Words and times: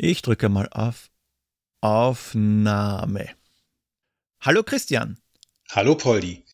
Ich 0.00 0.22
drücke 0.22 0.48
mal 0.48 0.68
auf 0.70 1.10
Aufnahme. 1.80 3.30
Hallo 4.40 4.62
Christian. 4.62 5.18
Hallo 5.72 5.96
Poldi. 5.96 6.44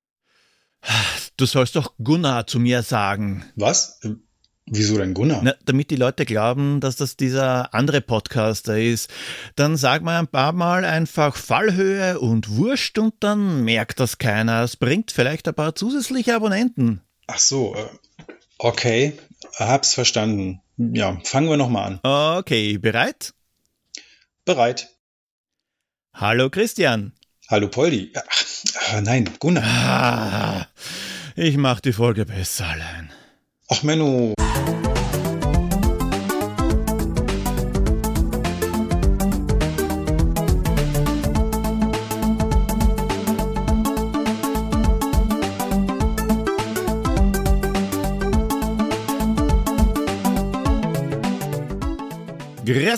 Du 1.36 1.44
sollst 1.44 1.76
doch 1.76 1.92
Gunnar 2.02 2.46
zu 2.46 2.58
mir 2.58 2.82
sagen. 2.82 3.44
Was? 3.54 4.00
Wieso 4.64 4.96
denn 4.96 5.12
Gunnar? 5.12 5.42
Na, 5.42 5.54
damit 5.66 5.90
die 5.90 5.96
Leute 5.96 6.24
glauben, 6.24 6.80
dass 6.80 6.96
das 6.96 7.18
dieser 7.18 7.74
andere 7.74 8.00
Podcaster 8.00 8.78
ist. 8.80 9.10
Dann 9.56 9.76
sag 9.76 10.00
mal 10.00 10.18
ein 10.18 10.28
paar 10.28 10.52
Mal 10.52 10.86
einfach 10.86 11.36
Fallhöhe 11.36 12.20
und 12.20 12.56
Wurst 12.56 12.96
und 12.96 13.12
dann 13.20 13.62
merkt 13.62 14.00
das 14.00 14.16
keiner. 14.16 14.62
Es 14.62 14.78
bringt 14.78 15.12
vielleicht 15.12 15.46
ein 15.48 15.54
paar 15.54 15.74
zusätzliche 15.74 16.34
Abonnenten. 16.34 17.02
Ach 17.26 17.38
so, 17.38 17.74
äh, 17.74 17.88
okay, 18.56 19.18
hab's 19.58 19.92
verstanden. 19.92 20.62
Ja, 20.76 21.18
fangen 21.22 21.48
wir 21.48 21.56
nochmal 21.56 22.00
an. 22.02 22.38
Okay, 22.38 22.78
bereit? 22.78 23.32
Bereit. 24.44 24.88
Hallo 26.12 26.50
Christian. 26.50 27.12
Hallo 27.48 27.68
Poldi. 27.68 28.12
Ach, 28.14 29.00
nein, 29.02 29.30
Gunnar. 29.38 29.64
Ah, 29.64 30.66
ich 31.36 31.56
mach 31.56 31.80
die 31.80 31.92
Folge 31.92 32.26
besser 32.26 32.66
allein. 32.66 33.10
Ach 33.68 33.82
Menno. 33.82 34.34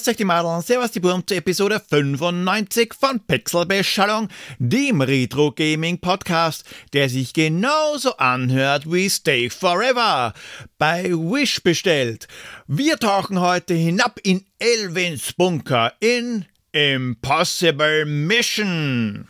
Grüß 0.07 0.13
euch 0.13 0.19
die 0.19 0.25
Madeln, 0.25 0.63
servus 0.63 0.93
die 0.93 1.01
Burm 1.01 1.27
zur 1.27 1.39
Episode 1.39 1.81
95 1.81 2.95
von 2.95 3.19
Pixelbeschallung, 3.19 4.29
dem 4.61 5.01
Retro 5.01 5.51
Gaming 5.51 5.99
Podcast, 5.99 6.65
der 6.93 7.09
sich 7.09 7.33
genauso 7.33 8.17
anhört 8.17 8.85
wie 8.89 9.11
Stay 9.11 9.51
Forever, 9.51 10.33
bei 10.79 11.11
Wish 11.11 11.61
bestellt. 11.61 12.29
Wir 12.69 12.99
tauchen 12.99 13.41
heute 13.41 13.75
hinab 13.75 14.21
in 14.23 14.45
Elvins 14.61 15.33
Bunker 15.33 15.93
in 15.99 16.45
Impossible 16.71 18.05
Mission. 18.05 19.27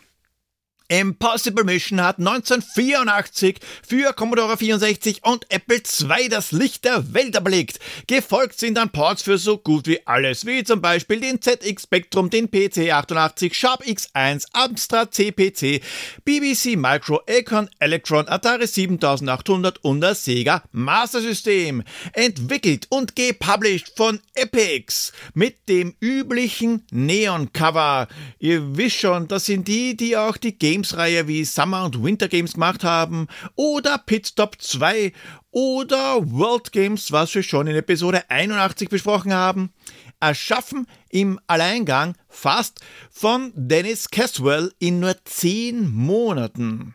Impossible 0.89 1.65
Mission 1.65 2.01
hat 2.01 2.19
1984 2.19 3.57
für 3.87 4.13
Commodore 4.13 4.57
64 4.57 5.25
und 5.25 5.45
Apple 5.51 5.79
II 5.79 6.29
das 6.29 6.53
Licht 6.53 6.85
der 6.85 7.13
Welt 7.13 7.35
erblickt. 7.35 7.81
Gefolgt 8.07 8.59
sind 8.59 8.77
dann 8.77 8.91
Ports 8.91 9.23
für 9.23 9.37
so 9.37 9.59
gut 9.59 9.87
wie 9.89 10.07
alles, 10.07 10.47
wie 10.47 10.63
zum 10.63 10.81
Beispiel 10.81 11.21
den 11.21 11.43
ZX 11.43 11.83
Spectrum, 11.83 12.31
den 12.31 12.49
PC88, 12.49 13.53
Sharp 13.53 13.83
X1, 13.85 14.47
Amstrad 14.53 15.13
CPC, 15.13 15.83
BBC 16.25 16.77
Micro, 16.77 17.21
Acorn 17.29 17.69
Electron, 17.81 18.29
Atari 18.29 18.67
7800 18.67 19.83
und 19.83 20.01
das 20.01 20.25
Sega 20.25 20.63
Master 20.73 21.21
System. 21.21 21.83
Entwickelt 22.13 22.87
und 22.91 23.17
gepublished 23.17 23.93
von 23.97 24.21
Epix 24.35 25.13
mit 25.35 25.69
dem 25.69 25.95
üblichen 26.01 26.85
Neon-Cover. 26.91 28.09
Ihr 28.39 28.77
wisst 28.77 29.01
schon, 29.01 29.27
das 29.29 29.47
sind 29.47 29.67
die, 29.67 29.97
die 29.97 30.17
auch 30.17 30.37
die 30.37 30.57
Game 30.57 30.76
Games-Reihe 30.77 31.27
wie 31.27 31.43
Summer 31.47 31.87
und 31.87 32.05
Winter 32.05 32.29
Games 32.29 32.53
gemacht 32.53 32.85
haben 32.85 33.29
oder 33.55 33.97
Pitstop 33.97 34.61
2 34.61 35.11
oder 35.51 36.31
World 36.31 36.71
Games, 36.71 37.13
was 37.13 37.35
wir 37.35 37.43
schon 37.43 37.67
in 37.67 37.77
Episode 37.77 38.29
81 38.29 38.91
besprochen 38.91 39.33
haben, 39.33 39.73
erschaffen 40.21 40.87
im 41.09 41.41
Alleingang 41.47 42.15
fast 42.29 42.81
von 43.11 43.53
Dennis 43.55 44.11
Caswell 44.11 44.71
in 44.79 45.01
nur 45.01 45.17
10 45.25 45.89
Monaten. 45.89 46.95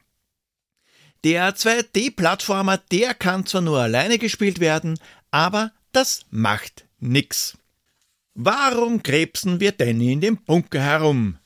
Der 1.23 1.55
2D-Plattformer, 1.55 2.77
der 2.91 3.15
kann 3.15 3.47
zwar 3.47 3.61
nur 3.61 3.79
alleine 3.79 4.19
gespielt 4.19 4.59
werden, 4.59 4.99
aber 5.31 5.71
das 5.91 6.27
macht 6.29 6.85
nix. 6.99 7.57
Warum 8.35 9.01
krebsen 9.01 9.59
wir 9.59 9.71
denn 9.71 10.01
in 10.01 10.21
dem 10.21 10.37
Bunker 10.37 10.81
herum? 10.81 11.39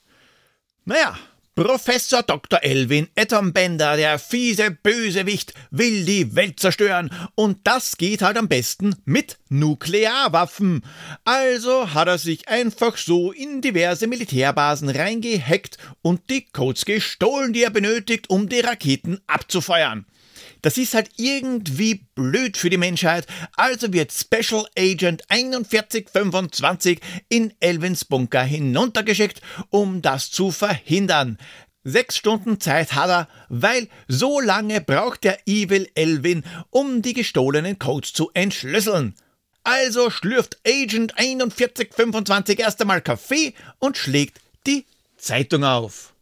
Naja, 0.83 1.17
Professor 1.55 2.21
Dr. 2.21 2.61
Elvin 2.63 3.07
Atombender, 3.15 3.95
der 3.95 4.19
fiese 4.19 4.71
Bösewicht, 4.71 5.53
will 5.71 6.03
die 6.03 6.35
Welt 6.35 6.59
zerstören 6.59 7.09
und 7.35 7.59
das 7.63 7.95
geht 7.95 8.21
halt 8.21 8.35
am 8.35 8.49
besten 8.49 8.93
mit 9.05 9.37
Nuklearwaffen. 9.47 10.83
Also 11.23 11.93
hat 11.93 12.09
er 12.09 12.17
sich 12.17 12.49
einfach 12.49 12.97
so 12.97 13.31
in 13.31 13.61
diverse 13.61 14.05
Militärbasen 14.07 14.89
reingehackt 14.89 15.77
und 16.01 16.29
die 16.29 16.45
Codes 16.45 16.83
gestohlen, 16.83 17.53
die 17.53 17.63
er 17.63 17.69
benötigt, 17.69 18.29
um 18.29 18.49
die 18.49 18.59
Raketen 18.59 19.21
abzufeuern. 19.25 20.05
Das 20.65 20.79
ist 20.79 20.95
halt 20.95 21.11
irgendwie 21.17 22.07
blöd 22.15 22.57
für 22.57 22.71
die 22.71 22.79
Menschheit, 22.79 23.27
also 23.55 23.93
wird 23.93 24.11
Special 24.11 24.65
Agent 24.75 25.21
4125 25.29 27.01
in 27.29 27.53
Elvins 27.59 28.03
Bunker 28.03 28.41
hinuntergeschickt, 28.41 29.43
um 29.69 30.01
das 30.01 30.31
zu 30.31 30.49
verhindern. 30.49 31.37
Sechs 31.83 32.17
Stunden 32.17 32.59
Zeit 32.59 32.93
hat 32.93 33.11
er, 33.11 33.27
weil 33.47 33.89
so 34.07 34.39
lange 34.39 34.81
braucht 34.81 35.23
der 35.23 35.37
Evil 35.47 35.87
Elvin, 35.93 36.43
um 36.71 37.03
die 37.03 37.13
gestohlenen 37.13 37.77
Codes 37.77 38.13
zu 38.13 38.31
entschlüsseln. 38.33 39.13
Also 39.63 40.09
schlürft 40.09 40.57
Agent 40.65 41.13
4125 41.15 42.57
erst 42.57 42.81
einmal 42.81 43.01
Kaffee 43.01 43.53
und 43.77 43.97
schlägt 43.97 44.41
die 44.65 44.87
Zeitung 45.15 45.63
auf. 45.63 46.14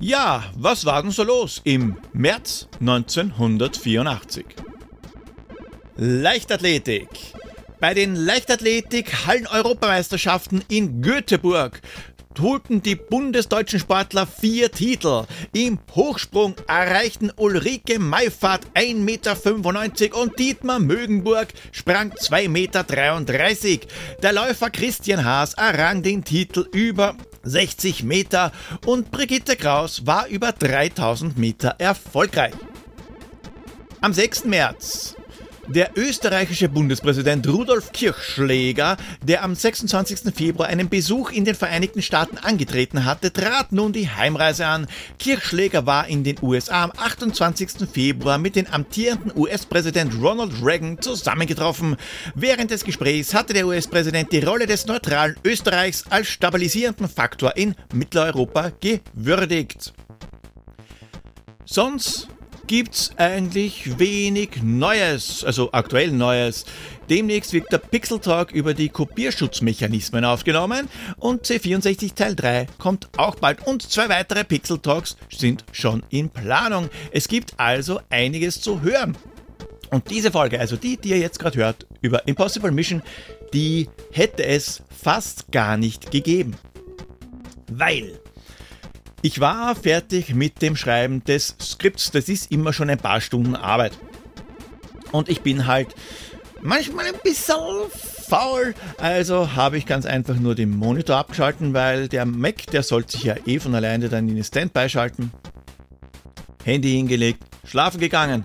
Ja, 0.00 0.44
was 0.54 0.86
war 0.86 1.02
denn 1.02 1.10
so 1.10 1.24
los 1.24 1.60
im 1.64 1.96
März 2.12 2.68
1984? 2.78 4.44
Leichtathletik. 5.96 7.08
Bei 7.80 7.94
den 7.94 8.14
Leichtathletik-Hallen-Europameisterschaften 8.14 10.62
in 10.68 11.02
Göteborg 11.02 11.80
holten 12.40 12.80
die 12.82 12.94
bundesdeutschen 12.94 13.80
Sportler 13.80 14.28
vier 14.28 14.70
Titel. 14.70 15.24
Im 15.52 15.80
Hochsprung 15.96 16.54
erreichten 16.68 17.32
Ulrike 17.36 17.98
Meifert 17.98 18.66
1,95 18.74 18.94
Meter 18.94 19.36
und 20.16 20.38
Dietmar 20.38 20.78
Mögenburg 20.78 21.48
sprang 21.72 22.12
2,33 22.12 22.48
Meter. 22.48 22.84
Der 24.22 24.32
Läufer 24.32 24.70
Christian 24.70 25.24
Haas 25.24 25.54
errang 25.54 26.04
den 26.04 26.22
Titel 26.22 26.68
über 26.72 27.16
60 27.42 28.02
Meter 28.04 28.52
und 28.86 29.10
Brigitte 29.10 29.56
Kraus 29.56 30.06
war 30.06 30.26
über 30.28 30.52
3000 30.52 31.38
Meter 31.38 31.76
erfolgreich. 31.78 32.54
Am 34.00 34.12
6. 34.12 34.44
März 34.44 35.16
der 35.68 35.90
österreichische 35.96 36.68
Bundespräsident 36.68 37.46
Rudolf 37.46 37.92
Kirchschläger, 37.92 38.96
der 39.22 39.44
am 39.44 39.54
26. 39.54 40.34
Februar 40.34 40.68
einen 40.68 40.88
Besuch 40.88 41.30
in 41.30 41.44
den 41.44 41.54
Vereinigten 41.54 42.00
Staaten 42.00 42.38
angetreten 42.38 43.04
hatte, 43.04 43.32
trat 43.32 43.72
nun 43.72 43.92
die 43.92 44.08
Heimreise 44.08 44.66
an. 44.66 44.86
Kirchschläger 45.18 45.84
war 45.86 46.08
in 46.08 46.24
den 46.24 46.36
USA 46.42 46.84
am 46.84 46.92
28. 46.96 47.88
Februar 47.92 48.38
mit 48.38 48.56
dem 48.56 48.66
amtierenden 48.66 49.32
US-Präsident 49.36 50.14
Ronald 50.20 50.52
Reagan 50.62 51.00
zusammengetroffen. 51.00 51.96
Während 52.34 52.70
des 52.70 52.84
Gesprächs 52.84 53.34
hatte 53.34 53.52
der 53.52 53.66
US-Präsident 53.66 54.32
die 54.32 54.40
Rolle 54.40 54.66
des 54.66 54.86
neutralen 54.86 55.36
Österreichs 55.44 56.04
als 56.08 56.28
stabilisierenden 56.28 57.08
Faktor 57.08 57.56
in 57.56 57.74
Mitteleuropa 57.92 58.72
gewürdigt. 58.80 59.92
Sonst 61.64 62.28
gibt's 62.68 63.10
eigentlich 63.16 63.98
wenig 63.98 64.62
Neues, 64.62 65.42
also 65.42 65.72
aktuell 65.72 66.12
Neues. 66.12 66.64
Demnächst 67.08 67.52
wird 67.54 67.72
der 67.72 67.78
Pixel 67.78 68.20
Talk 68.20 68.52
über 68.52 68.74
die 68.74 68.90
Kopierschutzmechanismen 68.90 70.24
aufgenommen 70.24 70.88
und 71.16 71.46
C64 71.46 72.14
Teil 72.14 72.36
3 72.36 72.66
kommt 72.78 73.08
auch 73.16 73.36
bald 73.36 73.66
und 73.66 73.82
zwei 73.82 74.08
weitere 74.10 74.44
Pixel 74.44 74.78
Talks 74.78 75.16
sind 75.34 75.64
schon 75.72 76.02
in 76.10 76.28
Planung. 76.28 76.90
Es 77.10 77.26
gibt 77.26 77.54
also 77.56 78.00
einiges 78.10 78.60
zu 78.60 78.82
hören. 78.82 79.16
Und 79.90 80.10
diese 80.10 80.30
Folge, 80.30 80.60
also 80.60 80.76
die, 80.76 80.98
die 80.98 81.08
ihr 81.08 81.18
jetzt 81.18 81.38
gerade 81.38 81.58
hört, 81.58 81.86
über 82.02 82.28
Impossible 82.28 82.70
Mission, 82.70 83.02
die 83.54 83.88
hätte 84.12 84.44
es 84.44 84.82
fast 84.90 85.50
gar 85.50 85.78
nicht 85.78 86.10
gegeben. 86.10 86.54
Weil 87.70 88.20
ich 89.22 89.40
war 89.40 89.74
fertig 89.74 90.34
mit 90.34 90.62
dem 90.62 90.76
Schreiben 90.76 91.24
des 91.24 91.56
Skripts. 91.60 92.10
Das 92.10 92.28
ist 92.28 92.50
immer 92.52 92.72
schon 92.72 92.90
ein 92.90 92.98
paar 92.98 93.20
Stunden 93.20 93.56
Arbeit. 93.56 93.98
Und 95.12 95.28
ich 95.28 95.40
bin 95.40 95.66
halt 95.66 95.94
manchmal 96.62 97.06
ein 97.06 97.20
bisschen 97.22 97.56
faul. 98.28 98.74
Also 98.98 99.54
habe 99.54 99.78
ich 99.78 99.86
ganz 99.86 100.06
einfach 100.06 100.36
nur 100.36 100.54
den 100.54 100.70
Monitor 100.70 101.16
abgeschalten, 101.16 101.74
weil 101.74 102.08
der 102.08 102.26
Mac, 102.26 102.66
der 102.66 102.82
sollte 102.82 103.12
sich 103.12 103.24
ja 103.24 103.36
eh 103.46 103.58
von 103.58 103.74
alleine 103.74 104.08
dann 104.08 104.28
in 104.28 104.36
den 104.36 104.44
Standby 104.44 104.88
schalten. 104.88 105.32
Handy 106.64 106.92
hingelegt, 106.92 107.42
schlafen 107.64 107.98
gegangen. 107.98 108.44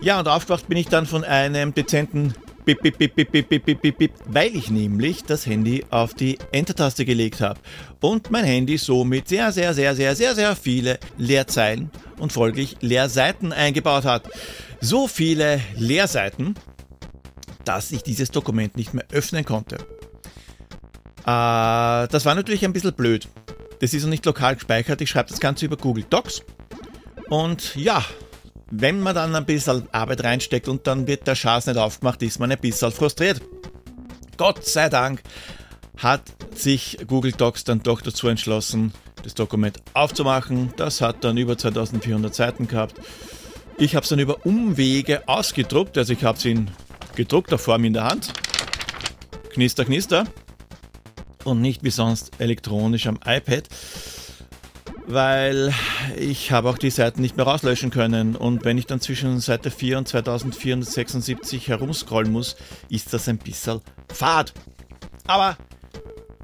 Ja, 0.00 0.20
und 0.20 0.28
aufgewacht 0.28 0.68
bin 0.68 0.78
ich 0.78 0.88
dann 0.88 1.06
von 1.06 1.24
einem 1.24 1.74
dezenten 1.74 2.34
Bip, 2.68 2.82
bip, 2.82 2.98
bip, 2.98 3.14
bip, 3.14 3.32
bip, 3.32 3.48
bip, 3.48 3.80
bip, 3.80 3.96
bip, 3.96 4.12
weil 4.26 4.54
ich 4.54 4.68
nämlich 4.68 5.24
das 5.24 5.46
Handy 5.46 5.86
auf 5.88 6.12
die 6.12 6.38
Enter-Taste 6.52 7.06
gelegt 7.06 7.40
habe 7.40 7.58
und 8.02 8.30
mein 8.30 8.44
Handy 8.44 8.76
somit 8.76 9.26
sehr, 9.26 9.52
sehr, 9.52 9.72
sehr, 9.72 9.94
sehr, 9.94 10.14
sehr, 10.14 10.34
sehr 10.34 10.54
viele 10.54 10.98
Leerzeilen 11.16 11.90
und 12.18 12.30
folglich 12.30 12.76
Leerseiten 12.82 13.54
eingebaut 13.54 14.04
hat. 14.04 14.28
So 14.82 15.08
viele 15.08 15.62
Leerseiten, 15.76 16.56
dass 17.64 17.90
ich 17.90 18.02
dieses 18.02 18.30
Dokument 18.30 18.76
nicht 18.76 18.92
mehr 18.92 19.06
öffnen 19.12 19.46
konnte. 19.46 19.76
Äh, 21.22 21.24
das 21.24 22.26
war 22.26 22.34
natürlich 22.34 22.66
ein 22.66 22.74
bisschen 22.74 22.92
blöd. 22.92 23.28
Das 23.80 23.94
ist 23.94 24.02
noch 24.02 24.10
nicht 24.10 24.26
lokal 24.26 24.56
gespeichert. 24.56 25.00
Ich 25.00 25.08
schreibe 25.08 25.30
das 25.30 25.40
Ganze 25.40 25.64
über 25.64 25.78
Google 25.78 26.04
Docs. 26.10 26.42
Und 27.30 27.74
ja, 27.76 28.04
wenn 28.70 29.00
man 29.00 29.14
dann 29.14 29.34
ein 29.34 29.46
bisschen 29.46 29.88
Arbeit 29.92 30.24
reinsteckt 30.24 30.68
und 30.68 30.86
dann 30.86 31.06
wird 31.06 31.26
der 31.26 31.34
Schatz 31.34 31.66
nicht 31.66 31.78
aufgemacht, 31.78 32.22
ist 32.22 32.38
man 32.38 32.52
ein 32.52 32.58
bisschen 32.58 32.92
frustriert. 32.92 33.40
Gott 34.36 34.64
sei 34.64 34.88
Dank 34.88 35.22
hat 35.96 36.22
sich 36.54 36.98
Google 37.06 37.32
Docs 37.32 37.64
dann 37.64 37.82
doch 37.82 38.00
dazu 38.00 38.28
entschlossen, 38.28 38.92
das 39.22 39.34
Dokument 39.34 39.78
aufzumachen. 39.94 40.72
Das 40.76 41.00
hat 41.00 41.24
dann 41.24 41.36
über 41.36 41.58
2400 41.58 42.34
Seiten 42.34 42.68
gehabt. 42.68 42.94
Ich 43.78 43.94
habe 43.94 44.04
es 44.04 44.10
dann 44.10 44.18
über 44.18 44.44
Umwege 44.44 45.26
ausgedruckt, 45.28 45.96
also 45.98 46.12
ich 46.12 46.24
habe 46.24 46.38
es 46.38 46.44
in 46.44 46.70
gedruckter 47.16 47.58
Form 47.58 47.84
in 47.84 47.94
der 47.94 48.04
Hand. 48.04 48.32
Knister, 49.50 49.84
knister. 49.84 50.24
Und 51.44 51.60
nicht 51.60 51.82
wie 51.82 51.90
sonst 51.90 52.32
elektronisch 52.38 53.06
am 53.06 53.18
iPad 53.24 53.68
weil 55.08 55.72
ich 56.18 56.52
habe 56.52 56.68
auch 56.68 56.78
die 56.78 56.90
Seiten 56.90 57.22
nicht 57.22 57.36
mehr 57.36 57.46
rauslöschen 57.46 57.90
können 57.90 58.36
und 58.36 58.64
wenn 58.64 58.76
ich 58.76 58.86
dann 58.86 59.00
zwischen 59.00 59.40
Seite 59.40 59.70
4 59.70 59.98
und 59.98 60.08
2476 60.08 61.68
herumscrollen 61.68 62.30
muss, 62.30 62.56
ist 62.90 63.12
das 63.14 63.28
ein 63.28 63.38
bisschen 63.38 63.80
fad. 64.12 64.52
Aber 65.26 65.56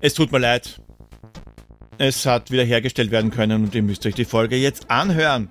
es 0.00 0.14
tut 0.14 0.32
mir 0.32 0.38
leid. 0.38 0.80
Es 1.98 2.26
hat 2.26 2.50
wiederhergestellt 2.50 3.10
werden 3.10 3.30
können 3.30 3.64
und 3.64 3.74
ihr 3.74 3.82
müsst 3.82 4.04
euch 4.04 4.14
die 4.14 4.24
Folge 4.24 4.56
jetzt 4.56 4.90
anhören. 4.90 5.48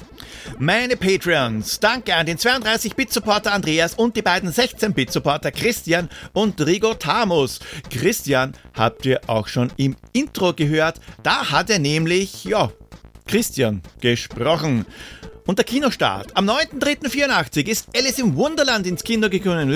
Meine 0.59 0.97
Patreons, 0.97 1.79
danke 1.79 2.15
an 2.15 2.25
den 2.25 2.37
32-Bit-Supporter 2.37 3.53
Andreas 3.53 3.93
und 3.93 4.17
die 4.17 4.21
beiden 4.21 4.51
16-Bit-Supporter 4.51 5.51
Christian 5.51 6.09
und 6.33 6.59
Rigo 6.59 6.95
Tamus. 6.95 7.59
Christian 7.89 8.53
habt 8.73 9.05
ihr 9.05 9.21
auch 9.27 9.47
schon 9.47 9.71
im 9.77 9.95
Intro 10.11 10.53
gehört. 10.53 10.99
Da 11.21 11.49
hat 11.49 11.69
er 11.69 11.79
nämlich, 11.79 12.43
ja, 12.43 12.71
Christian 13.25 13.81
gesprochen. 14.01 14.85
Und 15.45 15.57
der 15.57 15.65
Kinostart. 15.65 16.35
Am 16.35 16.49
9.3.84 16.49 17.67
ist 17.67 17.87
Alice 17.95 18.19
im 18.19 18.35
Wunderland 18.35 18.87
ins 18.87 19.03
Kino 19.03 19.29
gekommen. 19.29 19.73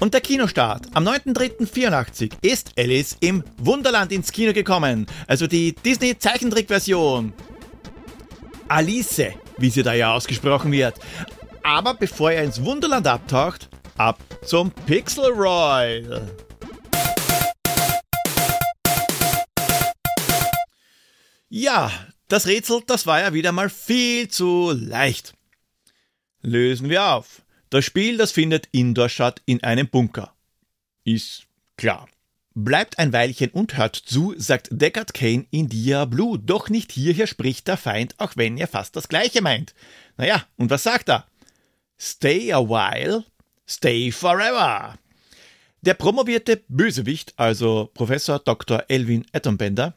Und 0.00 0.14
der 0.14 0.20
Kinostart. 0.20 0.86
Am 0.94 1.06
9.3.84 1.06 2.32
ist 2.40 2.72
Alice 2.78 3.16
im 3.20 3.44
Wunderland 3.58 4.12
ins 4.12 4.32
Kino 4.32 4.52
gekommen. 4.52 5.06
Also 5.26 5.46
die 5.46 5.74
Disney-Zeichentrick-Version. 5.74 7.32
Alice, 8.68 9.22
wie 9.58 9.70
sie 9.70 9.82
da 9.82 9.92
ja 9.94 10.14
ausgesprochen 10.14 10.72
wird. 10.72 10.94
Aber 11.62 11.94
bevor 11.94 12.30
er 12.30 12.44
ins 12.44 12.62
Wunderland 12.64 13.06
abtaucht, 13.06 13.68
ab 13.96 14.18
zum 14.44 14.70
Pixel 14.70 15.32
Royal. 15.32 16.30
Ja, 21.48 21.90
das 22.28 22.46
Rätsel, 22.46 22.82
das 22.86 23.06
war 23.06 23.20
ja 23.20 23.32
wieder 23.32 23.52
mal 23.52 23.70
viel 23.70 24.28
zu 24.28 24.72
leicht. 24.72 25.34
Lösen 26.42 26.90
wir 26.90 27.04
auf. 27.04 27.42
Das 27.70 27.84
Spiel, 27.84 28.18
das 28.18 28.32
findet 28.32 28.68
indoor 28.70 29.08
statt 29.08 29.42
in 29.46 29.62
einem 29.62 29.88
Bunker. 29.88 30.34
Ist 31.04 31.46
klar. 31.76 32.08
Bleibt 32.54 32.98
ein 32.98 33.12
Weilchen 33.12 33.50
und 33.50 33.76
hört 33.76 33.96
zu, 33.96 34.34
sagt 34.36 34.68
Deckard 34.70 35.14
Kane 35.14 35.46
in 35.50 35.68
Diablo. 35.68 36.36
Doch 36.36 36.68
nicht 36.68 36.92
hierher 36.92 37.26
spricht 37.26 37.68
der 37.68 37.76
Feind, 37.76 38.14
auch 38.18 38.32
wenn 38.36 38.58
er 38.58 38.66
fast 38.66 38.96
das 38.96 39.08
Gleiche 39.08 39.40
meint. 39.40 39.74
Naja, 40.16 40.44
und 40.56 40.68
was 40.68 40.82
sagt 40.82 41.08
er? 41.08 41.26
Stay 41.98 42.52
a 42.52 42.60
while, 42.60 43.24
stay 43.66 44.10
forever. 44.12 44.98
Der 45.82 45.94
promovierte 45.94 46.62
Bösewicht, 46.68 47.34
also 47.36 47.90
Professor 47.94 48.38
Dr. 48.38 48.84
Elvin 48.88 49.24
Atombender, 49.32 49.96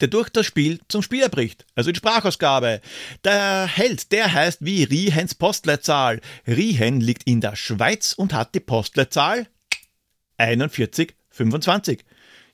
der 0.00 0.08
durch 0.08 0.28
das 0.28 0.46
Spiel 0.46 0.80
zum 0.88 1.02
Spieler 1.02 1.28
bricht, 1.28 1.66
also 1.74 1.90
in 1.90 1.96
Sprachausgabe. 1.96 2.80
Der 3.22 3.66
Held, 3.66 4.12
der 4.12 4.32
heißt 4.32 4.64
wie 4.64 4.84
Riehens 4.84 5.34
Postleitzahl. 5.34 6.20
Riehen 6.46 7.00
liegt 7.00 7.24
in 7.24 7.40
der 7.40 7.56
Schweiz 7.56 8.12
und 8.12 8.32
hat 8.32 8.54
die 8.54 8.60
Postleitzahl 8.60 9.48
4125. 10.38 12.04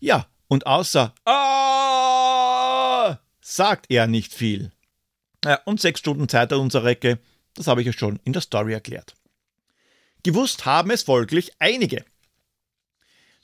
Ja, 0.01 0.27
und 0.49 0.67
außer 0.67 1.15
ah, 1.25 3.19
sagt 3.41 3.87
er 3.89 4.07
nicht 4.07 4.35
viel. 4.35 4.73
Ja, 5.45 5.61
und 5.65 5.81
sechs 5.81 6.01
Stunden 6.01 6.29
Zeit 6.29 6.53
hat 6.53 6.59
unsere 6.59 6.85
Recke, 6.85 7.19
das 7.55 7.67
habe 7.67 7.81
ich 7.81 7.87
ja 7.87 7.93
schon 7.93 8.21
in 8.25 8.33
der 8.33 8.43
Story 8.43 8.73
erklärt. 8.73 9.15
Gewusst 10.23 10.67
haben 10.67 10.91
es 10.91 11.03
folglich 11.03 11.53
einige. 11.59 12.05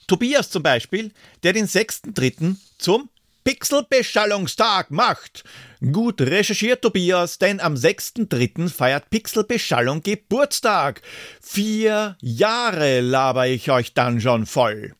Tobias 0.05 0.49
zum 0.49 0.63
Beispiel, 0.63 1.11
der 1.43 1.53
den 1.53 1.65
6.3. 1.65 2.55
zum 2.77 3.09
Pixelbeschallungstag 3.47 4.91
macht. 4.91 5.45
Gut 5.79 6.19
recherchiert, 6.19 6.81
Tobias, 6.81 7.37
denn 7.37 7.61
am 7.61 7.75
6.3. 7.75 8.67
feiert 8.67 9.09
Pixelbeschallung 9.09 10.03
Geburtstag. 10.03 11.01
Vier 11.41 12.17
Jahre 12.19 12.99
laber 12.99 13.47
ich 13.47 13.71
euch 13.71 13.93
dann 13.93 14.19
schon 14.19 14.45
voll. 14.47 14.95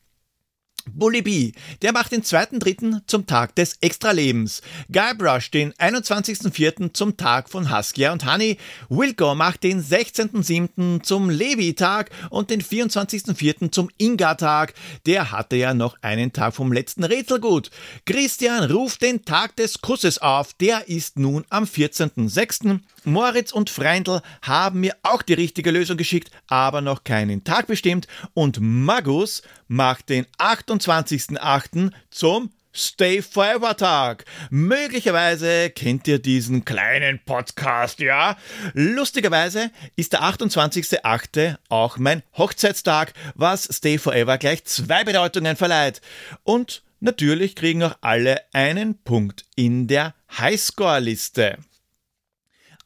Bully 0.94 1.22
B, 1.22 1.52
der 1.82 1.94
macht 1.94 2.12
den 2.12 2.24
2.3. 2.24 3.02
zum 3.08 3.26
Tag 3.26 3.56
des 3.56 3.78
Extralebens. 3.82 4.62
Guybrush 4.92 5.52
den 5.52 5.74
21.4. 5.74 6.94
zum 6.94 7.18
Tag 7.18 7.50
von 7.50 7.76
Huskia 7.76 8.12
und 8.12 8.26
Honey. 8.26 8.58
Wilco 8.90 9.36
macht 9.36 9.64
den 9.64 9.84
16.7. 9.84 11.02
zum 11.04 11.30
Levi-Tag 11.30 12.12
und 12.30 12.50
den 12.50 12.62
24.4. 12.62 13.72
zum 13.72 13.90
Inga-Tag. 13.98 14.74
Der 15.06 15.32
hatte 15.32 15.56
ja 15.56 15.74
noch 15.74 15.98
einen 16.02 16.34
Tag 16.34 16.56
vom 16.56 16.72
letzten 16.72 17.04
Rätselgut. 17.04 17.72
Christian 18.06 18.70
ruft 18.70 19.02
den 19.02 19.26
Tag 19.26 19.56
des 19.56 19.82
Kusses 19.82 20.20
auf. 20.20 20.54
Der 20.54 20.88
ist 20.88 21.20
nun 21.20 21.46
am 21.50 21.66
14.6. 21.66 22.80
Moritz 23.04 23.52
und 23.52 23.70
Freindl 23.70 24.22
haben 24.42 24.80
mir 24.82 24.96
auch 25.04 25.22
die 25.22 25.34
richtige 25.34 25.72
Lösung 25.72 25.98
geschickt, 25.98 26.32
aber 26.48 26.82
noch 26.82 27.04
keinen 27.04 27.44
Tag 27.44 27.68
bestimmt. 27.68 28.08
Und 28.34 28.60
Magus 28.60 29.42
macht 29.68 30.10
den 30.10 30.26
28.08. 30.38 31.92
zum 32.10 32.52
Stay 32.80 33.24
Forever 33.24 33.76
Tag. 33.76 34.26
Möglicherweise 34.52 35.72
kennt 35.72 36.08
ihr 36.08 36.20
diesen 36.20 36.64
kleinen 36.64 37.20
Podcast, 37.26 38.00
ja? 38.00 38.38
Lustigerweise 38.74 39.72
ist 39.96 40.14
der 40.14 40.22
28.08. 40.22 41.58
auch 41.70 41.98
mein 41.98 42.22
Hochzeitstag, 42.38 43.14
was 43.34 43.64
Stay 43.64 43.98
Forever 43.98 44.38
gleich 44.38 44.64
zwei 44.66 45.04
Bedeutungen 45.04 45.56
verleiht. 45.56 46.02
Und 46.44 46.84
natürlich 47.00 47.56
kriegen 47.56 47.82
auch 47.82 47.98
alle 48.02 48.42
einen 48.54 49.02
Punkt 49.02 49.46
in 49.56 49.88
der 49.88 50.14
Highscore-Liste. 50.38 51.58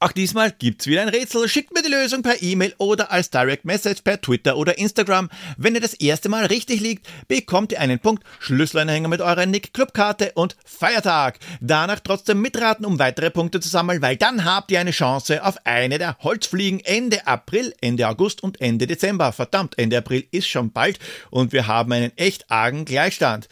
Auch 0.03 0.13
diesmal 0.13 0.51
gibt's 0.51 0.87
wieder 0.87 1.03
ein 1.03 1.09
Rätsel. 1.09 1.47
Schickt 1.47 1.75
mir 1.75 1.83
die 1.83 1.91
Lösung 1.91 2.23
per 2.23 2.41
E-Mail 2.41 2.73
oder 2.79 3.11
als 3.11 3.29
Direct 3.29 3.65
Message 3.65 4.01
per 4.01 4.19
Twitter 4.19 4.57
oder 4.57 4.79
Instagram. 4.79 5.29
Wenn 5.57 5.75
ihr 5.75 5.79
das 5.79 5.93
erste 5.93 6.27
Mal 6.27 6.47
richtig 6.47 6.79
liegt, 6.79 7.07
bekommt 7.27 7.71
ihr 7.71 7.79
einen 7.79 7.99
Punkt, 7.99 8.23
Schlüsselanhänger 8.39 9.09
mit 9.09 9.21
eurer 9.21 9.45
Nick 9.45 9.75
Clubkarte 9.75 10.31
und 10.33 10.55
Feiertag. 10.65 11.37
Danach 11.59 11.99
trotzdem 11.99 12.41
mitraten, 12.41 12.83
um 12.83 12.97
weitere 12.97 13.29
Punkte 13.29 13.59
zu 13.59 13.69
sammeln, 13.69 14.01
weil 14.01 14.17
dann 14.17 14.43
habt 14.43 14.71
ihr 14.71 14.79
eine 14.79 14.89
Chance 14.89 15.45
auf 15.45 15.67
eine 15.67 15.99
der 15.99 16.17
Holzfliegen 16.17 16.79
Ende 16.79 17.27
April, 17.27 17.71
Ende 17.79 18.07
August 18.07 18.41
und 18.41 18.59
Ende 18.59 18.87
Dezember. 18.87 19.31
Verdammt, 19.31 19.77
Ende 19.77 19.99
April 19.99 20.25
ist 20.31 20.47
schon 20.47 20.71
bald 20.71 20.97
und 21.29 21.53
wir 21.53 21.67
haben 21.67 21.91
einen 21.91 22.17
echt 22.17 22.49
argen 22.49 22.85
Gleichstand. 22.85 23.49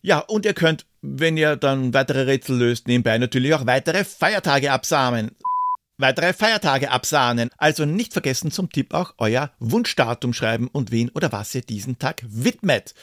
Ja, 0.00 0.20
und 0.20 0.46
ihr 0.46 0.54
könnt, 0.54 0.86
wenn 1.02 1.36
ihr 1.36 1.56
dann 1.56 1.92
weitere 1.92 2.22
Rätsel 2.22 2.56
löst, 2.56 2.88
nebenbei 2.88 3.18
natürlich 3.18 3.52
auch 3.52 3.66
weitere 3.66 4.04
Feiertage 4.04 4.72
absamen 4.72 5.32
weitere 5.98 6.32
Feiertage 6.32 6.90
absahnen. 6.90 7.50
Also 7.56 7.84
nicht 7.84 8.12
vergessen 8.12 8.50
zum 8.50 8.70
Tipp 8.70 8.94
auch 8.94 9.14
euer 9.18 9.50
Wunschdatum 9.58 10.32
schreiben 10.32 10.68
und 10.68 10.90
wen 10.90 11.10
oder 11.10 11.32
was 11.32 11.54
ihr 11.54 11.62
diesen 11.62 11.98
Tag 11.98 12.22
widmet. 12.28 12.94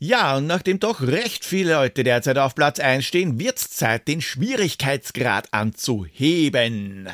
Ja, 0.00 0.36
und 0.36 0.46
nachdem 0.46 0.78
doch 0.78 1.00
recht 1.02 1.44
viele 1.44 1.74
Leute 1.74 2.04
derzeit 2.04 2.38
auf 2.38 2.54
Platz 2.54 2.78
1 2.78 3.04
stehen, 3.04 3.40
wird's 3.40 3.70
Zeit, 3.70 4.06
den 4.06 4.20
Schwierigkeitsgrad 4.20 5.52
anzuheben. 5.52 7.08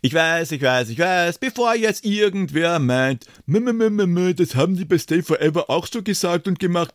Ich 0.00 0.14
weiß, 0.14 0.52
ich 0.52 0.62
weiß, 0.62 0.90
ich 0.90 0.98
weiß, 1.00 1.38
bevor 1.38 1.74
jetzt 1.74 2.04
irgendwer 2.04 2.78
meint, 2.78 3.26
das 3.48 4.54
haben 4.54 4.76
die 4.76 4.84
bei 4.84 4.96
Stay 4.96 5.22
Forever 5.22 5.68
auch 5.68 5.88
so 5.88 6.04
gesagt 6.04 6.46
und 6.46 6.60
gemacht, 6.60 6.94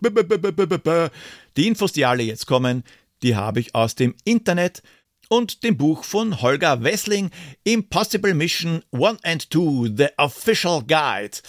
die 1.58 1.68
Infos, 1.68 1.92
die 1.92 2.06
alle 2.06 2.24
jetzt 2.24 2.46
kommen, 2.46 2.86
die 3.22 3.36
habe 3.36 3.60
ich 3.60 3.75
aus 3.75 3.96
dem 3.96 4.15
Internet 4.24 4.82
und 5.34 5.63
dem 5.63 5.78
Buch 5.78 6.04
von 6.04 6.44
Holger 6.44 6.84
Wessling 6.84 7.32
Impossible 7.63 8.36
Mission 8.36 8.84
1 8.92 9.24
and 9.24 9.52
2 9.52 9.92
The 9.98 10.08
Official 10.18 10.84
Guide. 10.84 11.40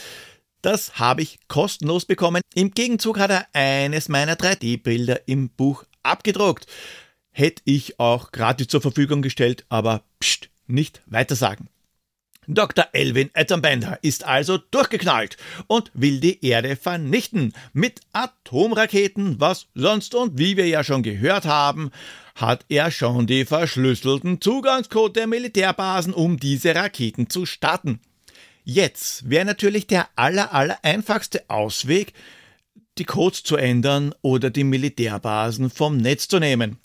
Das 0.63 0.99
habe 0.99 1.21
ich 1.21 1.39
kostenlos 1.49 2.07
bekommen. 2.07 2.41
Im 2.55 2.71
Gegenzug 2.71 3.19
hat 3.19 3.31
er 3.31 3.47
eines 3.53 4.09
meiner 4.09 4.37
3D-Bilder 4.37 5.29
im 5.29 5.51
Buch 5.51 5.85
abgedruckt. 6.03 6.67
Hätte 7.31 7.61
ich 7.67 8.01
auch 8.01 8.33
gratis 8.33 8.69
zur 8.69 8.81
Verfügung 8.81 9.21
gestellt, 9.21 9.67
aber 9.69 10.03
pst, 10.19 10.49
nicht 10.67 11.03
weitersagen. 11.05 11.69
Dr. 12.47 12.87
Elvin 12.93 13.31
Atombender 13.35 13.99
ist 14.01 14.25
also 14.25 14.57
durchgeknallt 14.57 15.37
und 15.67 15.91
will 15.95 16.21
die 16.21 16.43
Erde 16.45 16.77
vernichten 16.77 17.53
mit 17.75 18.01
Atomraketen, 18.13 19.41
was 19.41 19.67
sonst 19.75 20.15
und 20.15 20.39
wie 20.39 20.57
wir 20.57 20.67
ja 20.69 20.85
schon 20.85 21.03
gehört 21.03 21.45
haben, 21.45 21.91
hat 22.35 22.65
er 22.69 22.91
schon 22.91 23.27
die 23.27 23.45
verschlüsselten 23.45 24.41
Zugangscode 24.41 25.17
der 25.17 25.27
Militärbasen, 25.27 26.13
um 26.13 26.39
diese 26.39 26.75
Raketen 26.75 27.31
zu 27.31 27.47
starten. 27.47 28.01
Jetzt 28.65 29.29
wäre 29.29 29.45
natürlich 29.45 29.87
der 29.87 30.09
aller, 30.17 30.53
aller 30.53 30.79
einfachste 30.83 31.45
Ausweg, 31.49 32.13
die 32.99 33.05
Codes 33.05 33.43
zu 33.43 33.57
ändern 33.57 34.15
oder 34.23 34.51
die 34.51 34.65
Militärbasen 34.65 35.71
vom 35.71 35.97
Netz 35.97 36.29
zu 36.29 36.39
nehmen. 36.39 36.79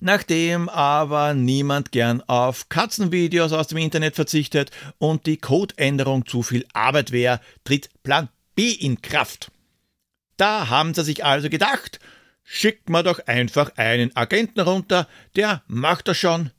Nachdem 0.00 0.68
aber 0.70 1.34
niemand 1.34 1.92
gern 1.92 2.22
auf 2.22 2.70
Katzenvideos 2.70 3.52
aus 3.52 3.68
dem 3.68 3.78
Internet 3.78 4.16
verzichtet 4.16 4.70
und 4.98 5.26
die 5.26 5.36
Codeänderung 5.36 6.26
zu 6.26 6.42
viel 6.42 6.66
Arbeit 6.72 7.12
wäre, 7.12 7.40
tritt 7.64 7.90
Plan 8.02 8.28
B 8.54 8.72
in 8.72 9.02
Kraft. 9.02 9.50
Da 10.38 10.68
haben 10.70 10.94
sie 10.94 11.04
sich 11.04 11.22
also 11.22 11.50
gedacht, 11.50 12.00
schickt 12.52 12.90
man 12.90 13.04
doch 13.04 13.20
einfach 13.26 13.76
einen 13.76 14.14
Agenten 14.16 14.58
runter, 14.60 15.06
der 15.36 15.62
macht 15.68 16.08
das 16.08 16.18
schon. 16.18 16.50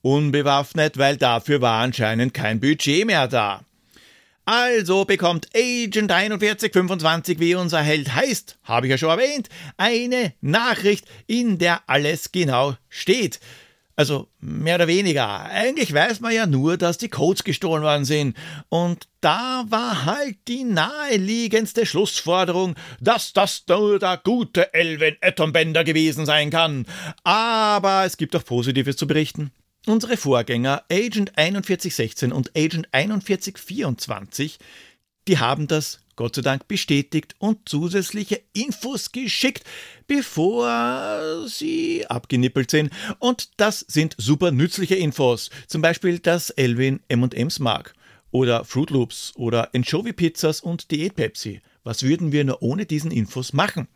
Unbewaffnet, 0.00 0.96
weil 0.96 1.16
dafür 1.16 1.60
war 1.60 1.82
anscheinend 1.82 2.34
kein 2.34 2.60
Budget 2.60 3.04
mehr 3.04 3.26
da. 3.26 3.64
Also 4.44 5.04
bekommt 5.04 5.48
Agent 5.56 6.12
4125, 6.12 7.40
wie 7.40 7.56
unser 7.56 7.82
Held 7.82 8.14
heißt, 8.14 8.58
habe 8.62 8.86
ich 8.86 8.92
ja 8.92 8.96
schon 8.96 9.10
erwähnt, 9.10 9.48
eine 9.76 10.34
Nachricht, 10.40 11.04
in 11.26 11.58
der 11.58 11.82
alles 11.88 12.30
genau 12.30 12.76
steht. 12.88 13.40
Also 13.98 14.28
mehr 14.38 14.76
oder 14.76 14.86
weniger. 14.86 15.46
Eigentlich 15.46 15.92
weiß 15.92 16.20
man 16.20 16.32
ja 16.32 16.46
nur, 16.46 16.76
dass 16.76 16.98
die 16.98 17.08
Codes 17.08 17.42
gestohlen 17.42 17.82
worden 17.82 18.04
sind. 18.04 18.36
Und 18.68 19.08
da 19.20 19.64
war 19.70 20.04
halt 20.04 20.36
die 20.46 20.62
naheliegendste 20.62 21.84
Schlussforderung, 21.84 22.76
dass 23.00 23.32
das 23.32 23.64
nur 23.68 23.98
der 23.98 24.20
gute 24.22 24.72
Elvin 24.72 25.16
Atombender 25.20 25.82
gewesen 25.82 26.26
sein 26.26 26.50
kann. 26.50 26.86
Aber 27.24 28.04
es 28.04 28.16
gibt 28.16 28.36
auch 28.36 28.44
Positives 28.44 28.94
zu 28.94 29.08
berichten. 29.08 29.50
Unsere 29.84 30.16
Vorgänger 30.16 30.84
Agent 30.92 31.32
4116 31.34 32.30
und 32.30 32.52
Agent 32.56 32.86
4124, 32.92 34.60
die 35.26 35.38
haben 35.38 35.66
das 35.66 36.04
Gott 36.14 36.34
sei 36.34 36.42
Dank 36.42 36.66
bestätigt 36.66 37.34
und 37.38 37.68
zusätzliche 37.68 38.42
Infos 38.52 39.12
geschickt, 39.12 39.64
bevor 40.08 41.46
sie 41.46 42.04
abgenippelt 42.08 42.72
sind. 42.72 42.92
Und 43.20 43.50
das 43.58 43.84
sind 43.86 44.16
super 44.18 44.50
nützliche 44.50 44.96
Infos. 44.96 45.50
Zum 45.68 45.80
Beispiel, 45.80 46.18
dass 46.18 46.50
Elvin 46.50 47.00
M&M's 47.08 47.60
mag. 47.60 47.94
Oder 48.32 48.64
Fruit 48.64 48.90
Loops 48.90 49.32
oder 49.36 49.72
Anchovy 49.74 50.12
Pizzas 50.12 50.60
und 50.60 50.90
Diät 50.90 51.14
Pepsi. 51.14 51.60
Was 51.84 52.02
würden 52.02 52.32
wir 52.32 52.44
nur 52.44 52.62
ohne 52.62 52.84
diesen 52.84 53.10
Infos 53.10 53.52
machen? 53.52 53.86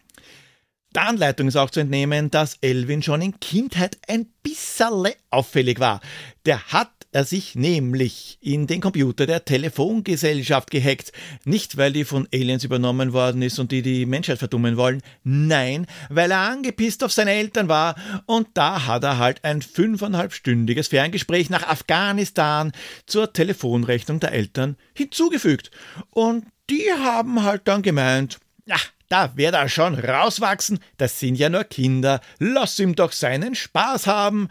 Der 0.95 1.09
Anleitung 1.09 1.49
ist 1.49 1.57
auch 1.57 1.71
zu 1.71 1.81
entnehmen, 1.81 2.31
dass 2.31 2.59
Elvin 2.61 3.03
schon 3.03 3.23
in 3.23 3.41
Kindheit 3.41 3.99
ein 4.09 4.27
bisschen 4.43 5.13
auffällig 5.31 5.81
war. 5.81 6.01
Der 6.45 6.63
hat 6.69 6.91
er 7.13 7.25
sich 7.25 7.55
nämlich 7.55 8.39
in 8.41 8.67
den 8.67 8.81
Computer 8.81 9.27
der 9.27 9.45
Telefongesellschaft 9.45 10.71
gehackt. 10.71 11.13
Nicht, 11.45 11.77
weil 11.77 11.93
die 11.93 12.05
von 12.05 12.27
Aliens 12.33 12.65
übernommen 12.65 13.13
worden 13.13 13.43
ist 13.43 13.59
und 13.59 13.71
die 13.71 13.83
die 13.83 14.07
Menschheit 14.07 14.39
verdummen 14.39 14.77
wollen. 14.77 15.03
Nein, 15.23 15.87
weil 16.09 16.31
er 16.31 16.41
angepisst 16.41 17.05
auf 17.05 17.13
seine 17.13 17.33
Eltern 17.33 17.69
war 17.69 17.97
und 18.27 18.49
da 18.55 18.87
hat 18.87 19.05
er 19.05 19.19
halt 19.19 19.45
ein 19.45 19.63
fünfeinhalbstündiges 19.63 20.89
Ferngespräch 20.89 21.51
nach 21.51 21.69
Afghanistan 21.69 22.73
zur 23.07 23.33
Telefonrechnung 23.33 24.19
der 24.19 24.33
Eltern 24.33 24.77
hinzugefügt. 24.95 25.71
Und 26.11 26.47
die 26.71 26.91
haben 26.93 27.43
halt 27.43 27.63
dann 27.65 27.83
gemeint, 27.83 28.39
ach, 28.71 28.89
da 29.09 29.37
wird 29.37 29.55
er 29.55 29.69
schon 29.69 29.95
rauswachsen, 29.95 30.79
das 30.97 31.21
sind 31.21 31.37
ja 31.37 31.51
nur 31.51 31.65
Kinder, 31.65 32.23
lass 32.39 32.79
ihm 32.79 32.95
doch 32.95 33.13
seinen 33.13 33.55
Spaß 33.55 34.07
haben. 34.07 34.49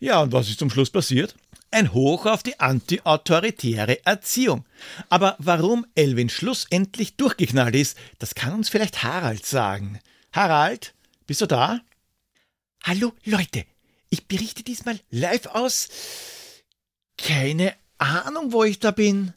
Ja, 0.00 0.20
und 0.20 0.32
was 0.32 0.48
ist 0.48 0.58
zum 0.58 0.68
Schluss 0.68 0.90
passiert? 0.90 1.36
Ein 1.74 1.92
Hoch 1.92 2.26
auf 2.26 2.44
die 2.44 2.60
anti-autoritäre 2.60 4.06
Erziehung. 4.06 4.64
Aber 5.08 5.34
warum 5.40 5.84
Elvin 5.96 6.28
schlussendlich 6.28 7.16
durchgeknallt 7.16 7.74
ist, 7.74 7.98
das 8.20 8.36
kann 8.36 8.54
uns 8.54 8.68
vielleicht 8.68 9.02
Harald 9.02 9.44
sagen. 9.44 9.98
Harald, 10.32 10.94
bist 11.26 11.40
du 11.40 11.46
da? 11.46 11.80
Hallo 12.84 13.12
Leute, 13.24 13.64
ich 14.08 14.28
berichte 14.28 14.62
diesmal 14.62 15.00
live 15.10 15.46
aus. 15.46 15.88
Keine 17.18 17.74
Ahnung, 17.98 18.52
wo 18.52 18.62
ich 18.62 18.78
da 18.78 18.92
bin. 18.92 19.32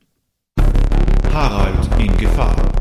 Harald 1.33 1.89
in 1.99 2.15
Gefahr. 2.17 2.76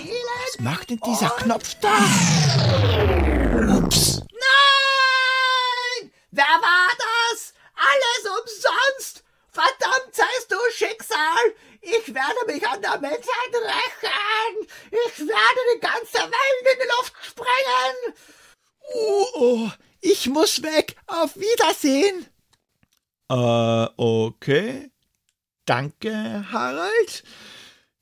was 0.02 0.60
macht 0.60 0.90
denn 0.90 1.00
dieser 1.04 1.32
Und 1.32 1.42
Knopf 1.42 1.74
da? 1.80 1.96
Ups. 3.76 4.20
Nein! 4.32 6.10
Wer 6.30 6.44
war 6.44 6.88
das? 6.98 7.54
Alles 7.74 8.30
umsonst! 8.40 9.24
Verdammt 9.48 10.14
seist 10.14 10.50
du 10.50 10.56
Schicksal! 10.72 11.54
Ich 11.80 12.14
werde 12.14 12.46
mich 12.46 12.66
an 12.66 12.82
der 12.82 12.98
Menschheit 12.98 13.52
rächen! 13.52 14.66
Ich 14.90 15.18
werde 15.20 15.60
die 15.74 15.80
ganze 15.80 16.18
Welt 16.18 16.62
in 16.72 16.78
die 16.82 16.88
Luft 16.98 17.14
sprengen! 17.22 18.14
Oh, 18.94 19.26
oh, 19.34 19.70
ich 20.00 20.28
muss 20.28 20.62
weg! 20.62 20.96
Auf 21.06 21.36
Wiedersehen! 21.36 22.26
Äh, 23.28 23.86
okay. 23.96 24.90
Danke, 25.64 26.46
Harald. 26.52 27.24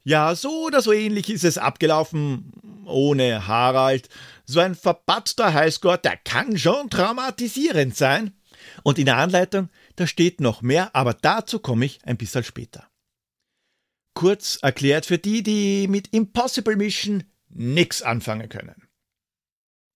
Ja, 0.04 0.34
so 0.34 0.66
oder 0.66 0.82
so 0.82 0.92
ähnlich 0.92 1.30
ist 1.30 1.44
es 1.44 1.56
abgelaufen 1.56 2.52
ohne 2.84 3.46
Harald. 3.46 4.08
So 4.44 4.60
ein 4.60 4.74
verpatzter 4.74 5.54
Highscore, 5.54 5.98
der 5.98 6.18
kann 6.18 6.58
schon 6.58 6.90
traumatisierend 6.90 7.96
sein. 7.96 8.34
Und 8.82 8.98
in 8.98 9.06
der 9.06 9.16
Anleitung, 9.16 9.70
da 9.96 10.06
steht 10.06 10.40
noch 10.40 10.60
mehr, 10.60 10.94
aber 10.94 11.14
dazu 11.14 11.58
komme 11.58 11.86
ich 11.86 12.04
ein 12.04 12.18
bisschen 12.18 12.44
später. 12.44 12.86
Kurz 14.14 14.58
erklärt 14.60 15.06
für 15.06 15.18
die, 15.18 15.42
die 15.42 15.88
mit 15.88 16.08
Impossible 16.08 16.76
Mission 16.76 17.24
nix 17.48 18.02
anfangen 18.02 18.48
können. 18.48 18.88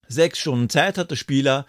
Sechs 0.09 0.39
Stunden 0.39 0.71
Zeit 0.71 0.97
hat 0.97 1.11
der 1.11 1.17
Spieler, 1.17 1.67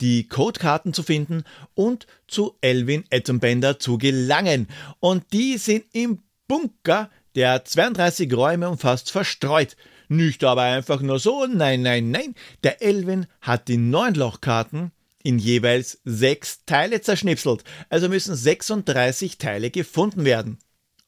die 0.00 0.26
Codekarten 0.26 0.94
zu 0.94 1.02
finden 1.02 1.44
und 1.74 2.06
zu 2.26 2.56
Elvin 2.60 3.04
Atombender 3.10 3.78
zu 3.78 3.98
gelangen. 3.98 4.66
Und 4.98 5.32
die 5.32 5.58
sind 5.58 5.84
im 5.92 6.22
Bunker, 6.48 7.10
der 7.34 7.64
32 7.64 8.32
Räume 8.34 8.68
umfasst, 8.68 9.10
verstreut. 9.10 9.76
Nicht 10.08 10.44
aber 10.44 10.62
einfach 10.62 11.00
nur 11.00 11.18
so, 11.18 11.46
nein, 11.46 11.82
nein, 11.82 12.10
nein. 12.10 12.34
Der 12.62 12.82
Elvin 12.82 13.26
hat 13.40 13.68
die 13.68 13.78
neun 13.78 14.14
Lochkarten 14.14 14.92
in 15.22 15.38
jeweils 15.38 16.00
sechs 16.04 16.64
Teile 16.66 17.00
zerschnipselt. 17.00 17.64
Also 17.88 18.08
müssen 18.08 18.34
36 18.34 19.38
Teile 19.38 19.70
gefunden 19.70 20.24
werden. 20.24 20.58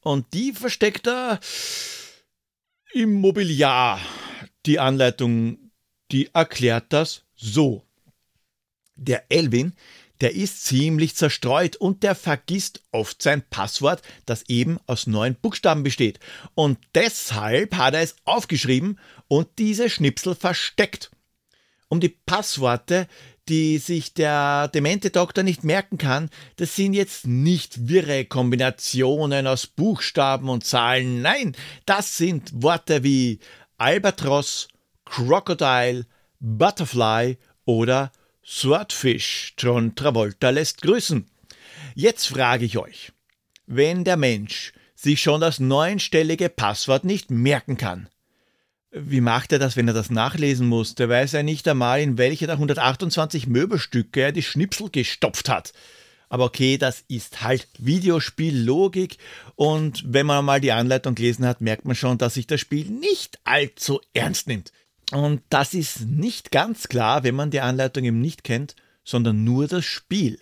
Und 0.01 0.33
die 0.35 0.53
versteckt 0.53 1.07
er 1.07 1.41
im 2.93 3.13
Mobiliar. 3.15 4.01
Die 4.67 4.79
Anleitung, 4.79 5.59
die 6.13 6.31
erklärt 6.33 6.87
das 6.91 7.25
so. 7.35 7.85
Der 8.97 9.25
Elvin, 9.31 9.75
der 10.21 10.35
ist 10.35 10.65
ziemlich 10.65 11.17
zerstreut 11.17 11.77
und 11.77 12.03
der 12.03 12.15
vergisst 12.15 12.83
oft 12.93 13.21
sein 13.23 13.43
Passwort, 13.49 14.03
das 14.27 14.49
eben 14.49 14.79
aus 14.87 15.07
neun 15.07 15.35
Buchstaben 15.35 15.83
besteht. 15.83 16.21
Und 16.55 16.79
deshalb 16.95 17.77
hat 17.77 17.95
er 17.95 18.03
es 18.03 18.17
aufgeschrieben 18.25 18.99
und 19.29 19.49
diese 19.59 19.91
Schnipsel 19.91 20.35
versteckt. 20.35 21.11
Um 21.89 22.01
die 22.01 22.09
Passworte, 22.09 23.09
die 23.49 23.79
sich 23.79 24.15
der 24.15 24.69
demente 24.69 25.11
Doktor 25.11 25.43
nicht 25.43 25.65
merken 25.65 25.99
kann, 25.99 26.31
das 26.57 26.77
sind 26.77 26.95
jetzt 26.95 27.27
nicht 27.27 27.89
wirre 27.89 28.25
Kombinationen 28.25 29.47
aus 29.47 29.67
Buchstaben 29.67 30.49
und 30.49 30.65
Zahlen. 30.65 31.21
Nein, 31.21 31.55
das 31.85 32.17
sind 32.17 32.63
Worte 32.63 33.03
wie 33.03 33.41
Albatros, 33.77 34.69
Crocodile, 35.05 36.07
Butterfly 36.41 37.37
oder 37.67 38.13
Swordfish. 38.47 39.55
John 39.59 39.95
Travolta 39.95 40.51
lässt 40.51 40.83
grüßen. 40.83 41.27
Jetzt 41.95 42.27
frage 42.27 42.65
ich 42.65 42.79
euch, 42.79 43.13
wenn 43.67 44.05
der 44.05 44.17
Mensch 44.17 44.73
sich 44.95 45.23
schon 45.23 45.41
das 45.41 45.61
neunstellige 45.61 46.49
Passwort 46.49 47.05
nicht 47.05 47.31
merken 47.31 47.77
kann, 47.77 48.09
wie 48.97 49.21
macht 49.21 49.51
er 49.51 49.59
das, 49.59 49.77
wenn 49.77 49.89
er 49.89 49.95
das 49.95 50.11
nachlesen 50.11 50.69
muss? 50.69 50.95
Der 50.95 51.09
weiß 51.09 51.33
ja 51.33 51.43
nicht 51.43 51.67
einmal, 51.67 52.01
in 52.01 52.17
welche 52.17 52.47
der 52.47 52.55
128 52.55 53.49
Möbelstücke 53.49 54.21
er 54.21 54.33
die 54.33 54.43
Schnipsel 54.43 54.89
gestopft 54.89 55.49
hat. 55.49 55.73
Aber 56.29 56.45
okay, 56.45 56.79
das 56.79 57.05
ist 57.09 57.43
halt 57.43 57.67
Videospiellogik 57.79 59.19
und 59.57 60.05
wenn 60.07 60.27
man 60.27 60.45
mal 60.45 60.61
die 60.61 60.73
Anleitung 60.73 61.15
gelesen 61.15 61.47
hat, 61.47 61.61
merkt 61.61 61.85
man 61.87 61.97
schon, 61.97 62.19
dass 62.19 62.35
sich 62.35 62.47
das 62.47 62.61
Spiel 62.61 62.87
nicht 62.87 63.39
allzu 63.45 64.01
ernst 64.13 64.47
nimmt. 64.47 64.73
Und 65.15 65.43
das 65.49 65.75
ist 65.75 66.01
nicht 66.03 66.51
ganz 66.51 66.89
klar, 66.89 67.23
wenn 67.23 67.37
man 67.37 67.51
die 67.51 67.61
Anleitung 67.61 68.05
eben 68.05 68.21
nicht 68.21 68.43
kennt, 68.43 68.75
sondern 69.05 69.45
nur 69.45 69.69
das 69.69 69.85
Spiel. 69.85 70.41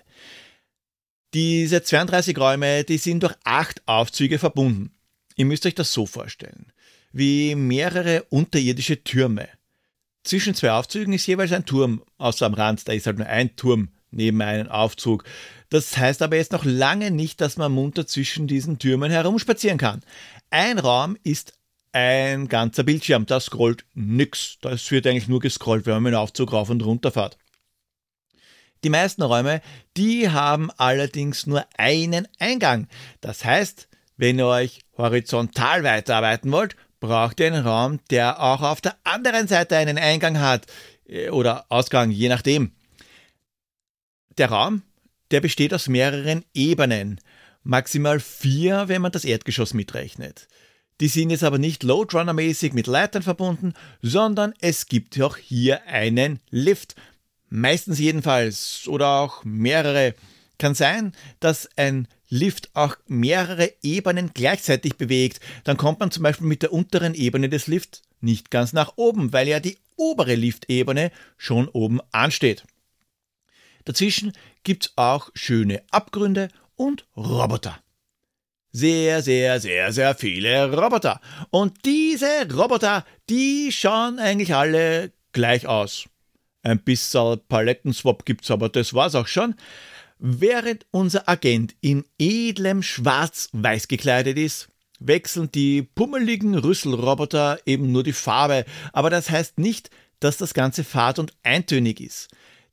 Diese 1.34 1.82
32 1.82 2.38
Räume, 2.38 2.84
die 2.84 2.98
sind 2.98 3.22
durch 3.22 3.34
acht 3.44 3.86
Aufzüge 3.86 4.38
verbunden. 4.38 4.92
Ihr 5.36 5.44
müsst 5.44 5.66
euch 5.66 5.74
das 5.74 5.92
so 5.92 6.06
vorstellen 6.06 6.72
wie 7.12 7.54
mehrere 7.54 8.24
unterirdische 8.30 9.04
Türme. 9.04 9.46
Zwischen 10.24 10.54
zwei 10.54 10.72
Aufzügen 10.72 11.12
ist 11.12 11.26
jeweils 11.26 11.52
ein 11.52 11.66
Turm, 11.66 12.02
außer 12.18 12.46
am 12.46 12.54
Rand, 12.54 12.88
da 12.88 12.92
ist 12.92 13.06
halt 13.06 13.18
nur 13.18 13.26
ein 13.26 13.54
Turm 13.56 13.90
neben 14.10 14.40
einem 14.40 14.68
Aufzug. 14.68 15.24
Das 15.68 15.96
heißt 15.96 16.22
aber 16.22 16.36
jetzt 16.36 16.52
noch 16.52 16.64
lange 16.64 17.10
nicht, 17.10 17.40
dass 17.40 17.56
man 17.56 17.72
munter 17.72 18.06
zwischen 18.06 18.46
diesen 18.46 18.78
Türmen 18.78 19.10
herumspazieren 19.10 19.78
kann. 19.78 20.02
Ein 20.50 20.78
Raum 20.78 21.16
ist 21.22 21.54
ein 21.92 22.48
ganzer 22.48 22.82
Bildschirm, 22.82 23.26
da 23.26 23.38
scrollt 23.38 23.84
nix. 23.94 24.58
Das 24.60 24.90
wird 24.90 25.06
eigentlich 25.06 25.28
nur 25.28 25.40
gescrollt, 25.40 25.86
wenn 25.86 25.94
man 25.94 26.02
mit 26.04 26.12
dem 26.12 26.18
Aufzug 26.18 26.52
rauf 26.52 26.70
und 26.70 26.84
runter 26.84 27.12
fährt. 27.12 27.38
Die 28.84 28.90
meisten 28.90 29.22
Räume, 29.22 29.60
die 29.96 30.30
haben 30.30 30.70
allerdings 30.76 31.46
nur 31.46 31.64
einen 31.76 32.26
Eingang. 32.38 32.88
Das 33.20 33.44
heißt, 33.44 33.88
wenn 34.16 34.38
ihr 34.38 34.46
euch 34.46 34.80
horizontal 34.96 35.84
weiterarbeiten 35.84 36.50
wollt, 36.50 36.76
braucht 36.98 37.40
ihr 37.40 37.46
einen 37.46 37.66
Raum, 37.66 38.00
der 38.10 38.42
auch 38.42 38.62
auf 38.62 38.80
der 38.80 38.96
anderen 39.04 39.46
Seite 39.46 39.76
einen 39.76 39.98
Eingang 39.98 40.40
hat 40.40 40.66
äh, 41.06 41.28
oder 41.30 41.66
Ausgang, 41.68 42.10
je 42.10 42.28
nachdem. 42.28 42.72
Der 44.38 44.50
Raum, 44.50 44.82
der 45.30 45.40
besteht 45.40 45.74
aus 45.74 45.88
mehreren 45.88 46.44
Ebenen, 46.54 47.20
maximal 47.62 48.18
vier, 48.18 48.88
wenn 48.88 49.02
man 49.02 49.12
das 49.12 49.24
Erdgeschoss 49.24 49.74
mitrechnet. 49.74 50.48
Die 51.00 51.08
sind 51.08 51.30
jetzt 51.30 51.44
aber 51.44 51.58
nicht 51.58 51.82
Loadrunner-mäßig 51.82 52.74
mit 52.74 52.86
Leitern 52.86 53.22
verbunden, 53.22 53.74
sondern 54.02 54.54
es 54.60 54.86
gibt 54.86 55.20
auch 55.20 55.36
hier 55.36 55.86
einen 55.86 56.40
Lift. 56.50 56.94
Meistens 57.48 57.98
jedenfalls 57.98 58.86
oder 58.86 59.08
auch 59.20 59.44
mehrere. 59.44 60.14
Kann 60.58 60.74
sein, 60.74 61.12
dass 61.40 61.68
ein 61.76 62.06
Lift 62.28 62.70
auch 62.74 62.96
mehrere 63.08 63.72
Ebenen 63.82 64.30
gleichzeitig 64.32 64.96
bewegt, 64.96 65.40
dann 65.64 65.76
kommt 65.76 66.00
man 66.00 66.10
zum 66.10 66.22
Beispiel 66.22 66.46
mit 66.46 66.62
der 66.62 66.72
unteren 66.72 67.14
Ebene 67.14 67.50
des 67.50 67.66
Lifts 67.66 68.00
nicht 68.22 68.50
ganz 68.50 68.72
nach 68.72 68.94
oben, 68.96 69.34
weil 69.34 69.48
ja 69.48 69.60
die 69.60 69.76
obere 69.96 70.34
Liftebene 70.34 71.10
schon 71.36 71.68
oben 71.68 72.00
ansteht. 72.10 72.64
Dazwischen 73.84 74.32
gibt 74.64 74.86
es 74.86 74.92
auch 74.96 75.30
schöne 75.34 75.82
Abgründe 75.90 76.48
und 76.76 77.04
Roboter. 77.16 77.78
Sehr, 78.72 79.20
sehr, 79.20 79.60
sehr, 79.60 79.92
sehr 79.92 80.14
viele 80.14 80.72
Roboter. 80.72 81.20
Und 81.50 81.84
diese 81.84 82.48
Roboter, 82.50 83.04
die 83.28 83.70
schauen 83.70 84.18
eigentlich 84.18 84.54
alle 84.54 85.12
gleich 85.32 85.66
aus. 85.66 86.08
Ein 86.62 86.78
bisschen 86.78 87.40
Palettenswap 87.48 88.24
gibt's 88.24 88.50
aber, 88.50 88.70
das 88.70 88.94
war's 88.94 89.14
auch 89.14 89.26
schon. 89.26 89.56
Während 90.18 90.86
unser 90.90 91.28
Agent 91.28 91.74
in 91.80 92.04
edlem 92.18 92.82
Schwarz-Weiß 92.82 93.88
gekleidet 93.88 94.38
ist, 94.38 94.68
wechseln 95.00 95.50
die 95.52 95.82
pummeligen 95.82 96.54
Rüsselroboter 96.54 97.58
eben 97.66 97.92
nur 97.92 98.04
die 98.04 98.12
Farbe, 98.12 98.64
aber 98.92 99.10
das 99.10 99.28
heißt 99.28 99.58
nicht, 99.58 99.90
dass 100.20 100.36
das 100.36 100.54
Ganze 100.54 100.84
fad 100.84 101.18
und 101.18 101.34
eintönig 101.42 102.00
ist. 102.00 102.28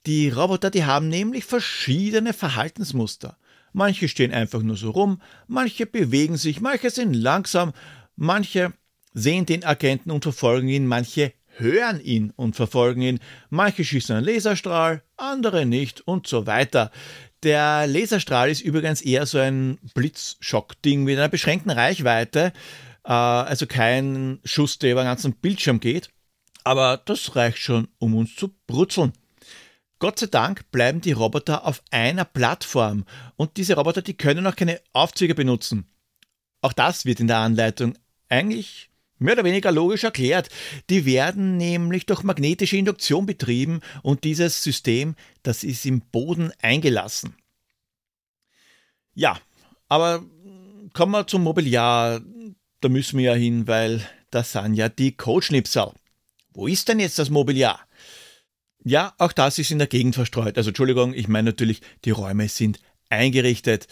Die 0.06 0.30
Roboter, 0.30 0.70
die 0.70 0.86
haben 0.86 1.10
nämlich 1.10 1.44
verschiedene 1.44 2.34
Verhaltensmuster. 2.34 3.38
Manche 3.74 4.08
stehen 4.08 4.34
einfach 4.34 4.62
nur 4.62 4.78
so 4.78 4.92
rum, 4.92 5.22
manche 5.48 5.86
bewegen 5.86 6.38
sich, 6.38 6.62
manche 6.62 6.90
sind 6.90 7.14
langsam, 7.14 7.74
manche 8.16 8.74
sehen 9.14 9.46
den 9.46 9.64
Agenten 9.64 10.12
und 10.12 10.24
verfolgen 10.24 10.70
ihn, 10.70 10.88
manche 10.88 11.34
hören 11.58 12.00
ihn 12.02 12.32
und 12.36 12.56
verfolgen 12.56 13.02
ihn, 13.02 13.20
manche 13.50 13.84
schießen 13.84 14.16
einen 14.16 14.26
Laserstrahl, 14.26 15.04
andere 15.18 15.66
nicht 15.66 16.02
und 16.08 16.28
so 16.28 16.48
weiter. 16.48 16.92
Der 17.44 17.88
Laserstrahl 17.88 18.50
ist 18.50 18.62
übrigens 18.62 19.02
eher 19.02 19.26
so 19.26 19.38
ein 19.38 19.78
Blitzschock-Ding 19.94 21.04
mit 21.04 21.18
einer 21.18 21.30
beschränkten 21.30 21.72
Reichweite, 21.72 22.54
äh, 23.06 23.12
also 23.12 23.66
kein 23.66 24.40
Schuss, 24.44 24.80
der 24.80 24.92
über 24.94 25.04
den 25.04 25.08
ganzen 25.08 25.34
Bildschirm 25.34 25.80
geht. 25.80 26.10
Aber 26.64 27.02
das 27.04 27.36
reicht 27.36 27.60
schon, 27.60 27.88
um 27.98 28.16
uns 28.16 28.36
zu 28.36 28.54
brutzeln. 28.68 29.14
Gott 30.00 30.20
sei 30.20 30.28
Dank 30.28 30.72
bleiben 30.72 31.02
die 31.02 31.12
Roboter 31.12 31.66
auf 31.66 31.84
einer 31.92 32.24
Plattform 32.26 33.06
und 33.36 33.58
diese 33.58 33.76
Roboter, 33.76 34.02
die 34.02 34.14
können 34.14 34.48
auch 34.48 34.56
keine 34.56 34.80
Aufzüge 34.94 35.36
benutzen. 35.36 35.88
Auch 36.62 36.74
das 36.74 37.06
wird 37.06 37.20
in 37.20 37.28
der 37.28 37.38
Anleitung 37.38 37.98
eigentlich 38.30 38.90
mehr 39.18 39.34
oder 39.34 39.44
weniger 39.44 39.72
logisch 39.72 40.06
erklärt. 40.06 40.50
Die 40.90 41.06
werden 41.06 41.58
nämlich 41.58 42.06
durch 42.06 42.24
magnetische 42.24 42.78
Induktion 42.78 43.26
betrieben 43.26 43.82
und 44.02 44.24
dieses 44.24 44.64
System, 44.64 45.16
das 45.44 45.66
ist 45.66 45.86
im 45.86 46.00
Boden 46.00 46.52
eingelassen. 46.62 47.36
Ja, 49.14 49.38
aber 49.90 50.24
kommen 50.94 51.12
wir 51.12 51.28
zum 51.28 51.44
Mobiliar. 51.44 52.22
Da 52.80 52.88
müssen 52.88 53.18
wir 53.18 53.34
ja 53.34 53.34
hin, 53.34 53.68
weil 53.68 54.08
das 54.32 54.54
sind 54.54 54.76
ja 54.76 54.88
die 54.88 55.12
Codeschnipsel. 55.12 55.92
Wo 56.54 56.68
ist 56.68 56.88
denn 56.88 57.00
jetzt 57.02 57.20
das 57.20 57.30
Mobiliar? 57.30 57.80
Ja, 58.84 59.14
auch 59.18 59.34
das 59.34 59.60
ist 59.60 59.72
in 59.72 59.78
der 59.78 59.88
Gegend 59.88 60.16
verstreut. 60.16 60.58
Also 60.58 60.70
Entschuldigung, 60.70 61.14
ich 61.14 61.28
meine 61.28 61.52
natürlich, 61.52 61.82
die 62.06 62.12
Räume 62.12 62.48
sind 62.48 62.80
eingerichtet. 63.10 63.88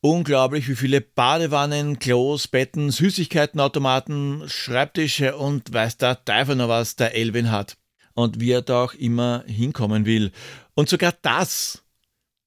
Unglaublich, 0.00 0.68
wie 0.68 0.76
viele 0.76 1.00
Badewannen, 1.00 1.98
Klos, 1.98 2.48
Betten, 2.48 2.90
Süßigkeitenautomaten, 2.90 4.48
Schreibtische 4.48 5.36
und 5.36 5.72
weiß 5.72 5.98
der 5.98 6.24
Teufel 6.24 6.56
noch 6.56 6.68
was 6.68 6.96
der 6.96 7.14
Elvin 7.14 7.50
hat. 7.50 7.76
Und 8.14 8.40
wie 8.40 8.52
er 8.52 8.62
da 8.62 8.84
auch 8.84 8.94
immer 8.94 9.44
hinkommen 9.46 10.06
will. 10.06 10.30
Und 10.74 10.88
sogar 10.88 11.14
das, 11.22 11.82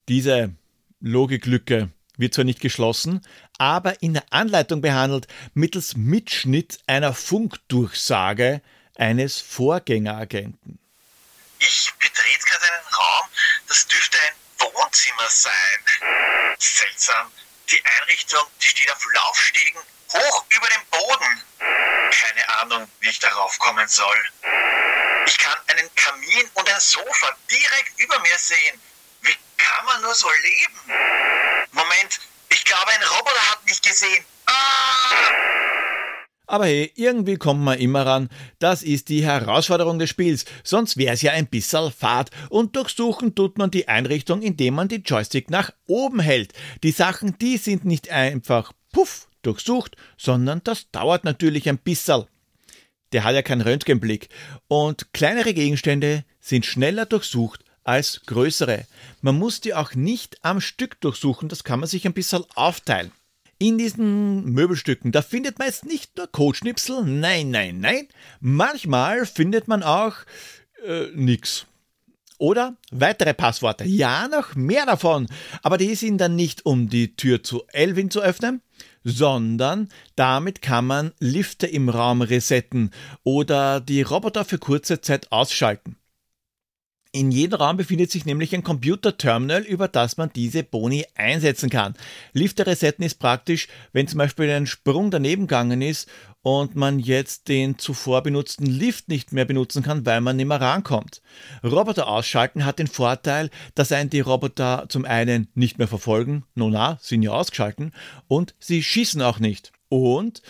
diese 0.08 0.54
Logiklücke, 1.00 1.90
wird 2.18 2.34
zwar 2.34 2.46
nicht 2.46 2.62
geschlossen, 2.62 3.22
aber 3.58 4.02
in 4.02 4.14
der 4.14 4.24
Anleitung 4.32 4.82
behandelt 4.82 5.28
mittels 5.54 5.96
Mitschnitt 5.96 6.80
einer 6.88 7.14
Funkdurchsage 7.14 8.62
eines 8.96 9.40
Vorgängeragenten. 9.40 10.80
Ich 11.60 11.94
betrete 12.00 12.46
gerade 12.46 12.72
einen 12.72 12.94
Raum, 12.94 13.30
das 13.68 13.88
dürfte 13.88 14.18
ein 14.22 14.36
Wohnzimmer 14.60 15.28
sein. 15.30 16.56
Seltsam. 16.60 17.32
Die 17.70 17.84
Einrichtung, 17.86 18.46
die 18.62 18.68
steht 18.68 18.92
auf 18.92 19.06
Laufstegen 19.14 19.82
hoch 20.14 20.46
über 20.50 20.68
dem 20.68 20.86
Boden. 20.86 21.44
Keine 22.12 22.50
Ahnung, 22.60 22.92
wie 23.02 23.10
ich 23.10 23.20
darauf 23.20 23.58
kommen 23.60 23.88
soll. 23.88 24.30
Ich 25.26 25.38
kann 25.38 25.58
einen 25.68 25.94
Kamin 25.96 26.50
und 26.54 26.70
ein 26.70 26.80
Sofa 26.80 27.36
direkt 27.52 28.00
über 28.00 28.18
mir 28.20 28.38
sehen. 28.38 28.82
Wie 29.22 29.36
kann 29.58 29.86
man 29.86 30.02
nur 30.02 30.16
so 30.16 30.30
leben? 30.32 30.80
Moment, 31.72 32.20
ich 32.50 32.64
glaube, 32.64 32.92
ein 32.92 33.04
Roboter 33.04 33.52
hat 33.52 33.66
mich 33.66 33.82
gesehen. 33.82 34.26
Ah! 34.46 35.47
Aber 36.48 36.66
hey, 36.66 36.92
irgendwie 36.96 37.36
kommt 37.36 37.62
man 37.62 37.78
immer 37.78 38.06
ran. 38.06 38.30
Das 38.58 38.82
ist 38.82 39.10
die 39.10 39.24
Herausforderung 39.24 40.00
des 40.00 40.10
Spiels, 40.10 40.46
sonst 40.64 40.96
wäre 40.96 41.14
es 41.14 41.22
ja 41.22 41.34
ein 41.34 41.48
bisschen 41.48 41.92
fad. 41.92 42.32
Und 42.50 42.78
durchsuchen 42.78 43.36
tut 43.36 43.58
man 43.58 43.70
die 43.70 43.90
Einrichtung, 43.90 44.42
indem 44.42 44.76
man 44.76 44.88
die 44.88 45.04
Joystick 45.06 45.50
nach 45.50 45.72
oben 45.88 46.22
hält. 46.22 46.54
Die 46.84 46.92
Sachen, 46.92 47.38
die 47.38 47.58
sind 47.58 47.84
nicht 47.84 48.10
einfach 48.10 48.72
puff 48.94 49.28
durchsucht, 49.42 49.98
sondern 50.18 50.62
das 50.64 50.90
dauert 50.92 51.26
natürlich 51.26 51.68
ein 51.68 51.78
bisschen. 51.78 52.26
Der 53.12 53.26
hat 53.26 53.36
ja 53.36 53.42
keinen 53.42 53.62
Röntgenblick. 53.62 54.30
Und 54.70 55.14
kleinere 55.14 55.54
Gegenstände 55.54 56.24
sind 56.40 56.66
schneller 56.66 57.06
durchsucht 57.06 57.64
als 57.84 58.22
größere. 58.26 58.86
Man 59.22 59.38
muss 59.38 59.62
die 59.62 59.74
auch 59.74 59.96
nicht 59.96 60.44
am 60.44 60.62
Stück 60.62 61.00
durchsuchen, 61.02 61.50
das 61.50 61.64
kann 61.64 61.80
man 61.80 61.88
sich 61.88 62.06
ein 62.06 62.14
bisschen 62.14 62.44
aufteilen. 62.56 63.12
In 63.60 63.78
diesen 63.78 64.46
Möbelstücken, 64.52 65.12
da 65.12 65.22
findet 65.22 65.58
man 65.58 65.68
jetzt 65.68 65.86
nicht 65.86 66.16
nur 66.18 66.28
Codeschnipsel, 66.28 67.04
nein, 67.04 67.50
nein, 67.50 67.80
nein. 67.80 68.08
Manchmal 68.40 69.26
findet 69.26 69.68
man 69.68 69.82
auch 69.82 70.14
äh, 70.86 71.08
nix. 71.16 71.66
Oder 72.38 72.78
weitere 72.92 73.34
Passworte. 73.34 73.86
Ja, 73.86 74.28
noch 74.28 74.56
mehr 74.56 74.86
davon. 74.86 75.28
Aber 75.64 75.80
die 75.80 75.96
sind 75.96 76.20
dann 76.20 76.36
nicht, 76.36 76.68
um 76.68 76.88
die 76.88 77.16
Tür 77.16 77.42
zu 77.42 77.64
Elvin 77.70 78.12
zu 78.12 78.22
öffnen, 78.22 78.62
sondern 79.04 79.90
damit 80.16 80.62
kann 80.62 80.86
man 80.86 81.14
Lifte 81.20 81.66
im 81.66 81.90
Raum 81.90 82.22
resetten 82.22 82.92
oder 83.24 83.80
die 83.80 84.04
Roboter 84.04 84.46
für 84.46 84.60
kurze 84.60 85.02
Zeit 85.02 85.32
ausschalten. 85.32 85.98
In 87.12 87.32
jedem 87.32 87.60
Raum 87.60 87.78
befindet 87.78 88.12
sich 88.12 88.26
nämlich 88.26 88.54
ein 88.54 88.64
Computerterminal, 88.64 89.62
über 89.62 89.88
das 89.88 90.18
man 90.18 90.32
diese 90.34 90.64
Boni 90.64 91.06
einsetzen 91.16 91.70
kann. 91.70 91.96
Lifte 92.34 92.68
resetten 92.68 93.06
ist 93.06 93.20
praktisch, 93.20 93.68
wenn 93.94 94.08
zum 94.08 94.18
Beispiel 94.18 94.50
ein 94.50 94.68
Sprung 94.68 95.12
daneben 95.12 95.48
gegangen 95.48 95.82
ist 95.82 96.10
und 96.42 96.76
man 96.76 97.00
jetzt 97.00 97.48
den 97.48 97.78
zuvor 97.78 98.24
benutzten 98.24 98.66
Lift 98.66 99.10
nicht 99.10 99.32
mehr 99.32 99.46
benutzen 99.46 99.84
kann, 99.84 100.06
weil 100.06 100.22
man 100.22 100.36
nicht 100.36 100.48
mehr 100.48 100.62
rankommt. 100.62 101.22
Roboter 101.64 102.08
ausschalten 102.08 102.66
hat 102.66 102.80
den 102.80 102.88
Vorteil, 102.88 103.50
dass 103.76 103.92
einen 103.92 104.10
die 104.10 104.22
Roboter 104.22 104.86
zum 104.90 105.06
einen 105.06 105.50
nicht 105.56 105.78
mehr 105.78 105.88
verfolgen, 105.88 106.46
nona, 106.56 107.00
sind 107.02 107.22
ja 107.22 107.32
ausgeschalten, 107.32 107.92
und 108.28 108.56
sie 108.60 108.84
schießen 108.84 109.22
auch 109.22 109.40
nicht. 109.40 109.72
Und 109.90 110.42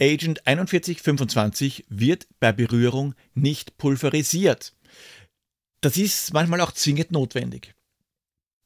Agent 0.00 0.40
4125 0.44 1.86
wird 1.88 2.26
bei 2.40 2.52
Berührung 2.52 3.14
nicht 3.34 3.78
pulverisiert. 3.78 4.73
Das 5.84 5.98
ist 5.98 6.32
manchmal 6.32 6.62
auch 6.62 6.72
zwingend 6.72 7.12
notwendig. 7.12 7.74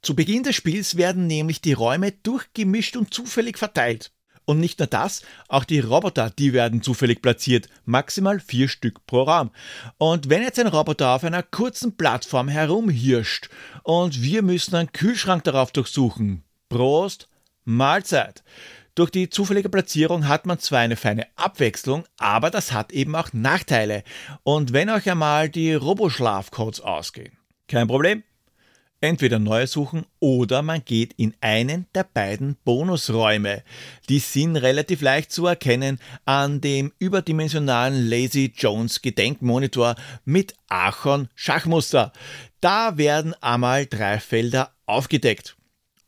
Zu 0.02 0.14
Beginn 0.14 0.44
des 0.44 0.54
Spiels 0.54 0.96
werden 0.96 1.26
nämlich 1.26 1.60
die 1.60 1.72
Räume 1.72 2.12
durchgemischt 2.12 2.96
und 2.96 3.12
zufällig 3.12 3.58
verteilt. 3.58 4.12
Und 4.44 4.60
nicht 4.60 4.78
nur 4.78 4.86
das, 4.86 5.22
auch 5.48 5.64
die 5.64 5.80
Roboter, 5.80 6.30
die 6.30 6.52
werden 6.52 6.80
zufällig 6.80 7.20
platziert, 7.20 7.68
maximal 7.84 8.38
vier 8.38 8.68
Stück 8.68 9.04
pro 9.04 9.22
Raum. 9.22 9.50
Und 9.96 10.30
wenn 10.30 10.42
jetzt 10.44 10.60
ein 10.60 10.68
Roboter 10.68 11.08
auf 11.08 11.24
einer 11.24 11.42
kurzen 11.42 11.96
Plattform 11.96 12.46
herumhirscht 12.46 13.48
und 13.82 14.22
wir 14.22 14.42
müssen 14.42 14.76
einen 14.76 14.92
Kühlschrank 14.92 15.42
darauf 15.42 15.72
durchsuchen, 15.72 16.44
Prost, 16.68 17.28
Mahlzeit. 17.64 18.44
Durch 18.98 19.10
die 19.10 19.30
zufällige 19.30 19.68
Platzierung 19.68 20.26
hat 20.26 20.44
man 20.44 20.58
zwar 20.58 20.80
eine 20.80 20.96
feine 20.96 21.28
Abwechslung, 21.36 22.02
aber 22.18 22.50
das 22.50 22.72
hat 22.72 22.90
eben 22.90 23.14
auch 23.14 23.32
Nachteile. 23.32 24.02
Und 24.42 24.72
wenn 24.72 24.90
euch 24.90 25.08
einmal 25.08 25.48
die 25.48 25.72
Roboschlafcodes 25.72 26.80
ausgehen, 26.80 27.38
kein 27.68 27.86
Problem. 27.86 28.24
Entweder 29.00 29.38
neue 29.38 29.68
suchen 29.68 30.04
oder 30.18 30.62
man 30.62 30.84
geht 30.84 31.12
in 31.12 31.32
einen 31.40 31.86
der 31.94 32.02
beiden 32.12 32.56
Bonusräume. 32.64 33.62
Die 34.08 34.18
sind 34.18 34.56
relativ 34.56 35.00
leicht 35.00 35.30
zu 35.30 35.46
erkennen 35.46 36.00
an 36.24 36.60
dem 36.60 36.92
überdimensionalen 36.98 38.10
Lazy 38.10 38.52
Jones 38.52 39.00
Gedenkmonitor 39.00 39.94
mit 40.24 40.54
Archon 40.66 41.28
Schachmuster. 41.36 42.12
Da 42.60 42.98
werden 42.98 43.32
einmal 43.40 43.86
drei 43.86 44.18
Felder 44.18 44.72
aufgedeckt. 44.86 45.54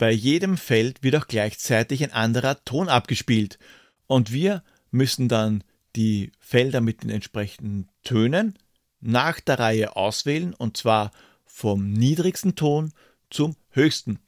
Bei 0.00 0.12
jedem 0.12 0.56
Feld 0.56 1.02
wird 1.02 1.14
auch 1.14 1.26
gleichzeitig 1.26 2.02
ein 2.02 2.12
anderer 2.14 2.64
Ton 2.64 2.88
abgespielt 2.88 3.58
und 4.06 4.32
wir 4.32 4.62
müssen 4.90 5.28
dann 5.28 5.62
die 5.94 6.32
Felder 6.38 6.80
mit 6.80 7.02
den 7.02 7.10
entsprechenden 7.10 7.86
Tönen 8.02 8.58
nach 9.02 9.40
der 9.40 9.58
Reihe 9.58 9.96
auswählen 9.96 10.54
und 10.54 10.78
zwar 10.78 11.10
vom 11.44 11.92
niedrigsten 11.92 12.54
Ton 12.54 12.94
zum 13.28 13.56
höchsten. 13.68 14.20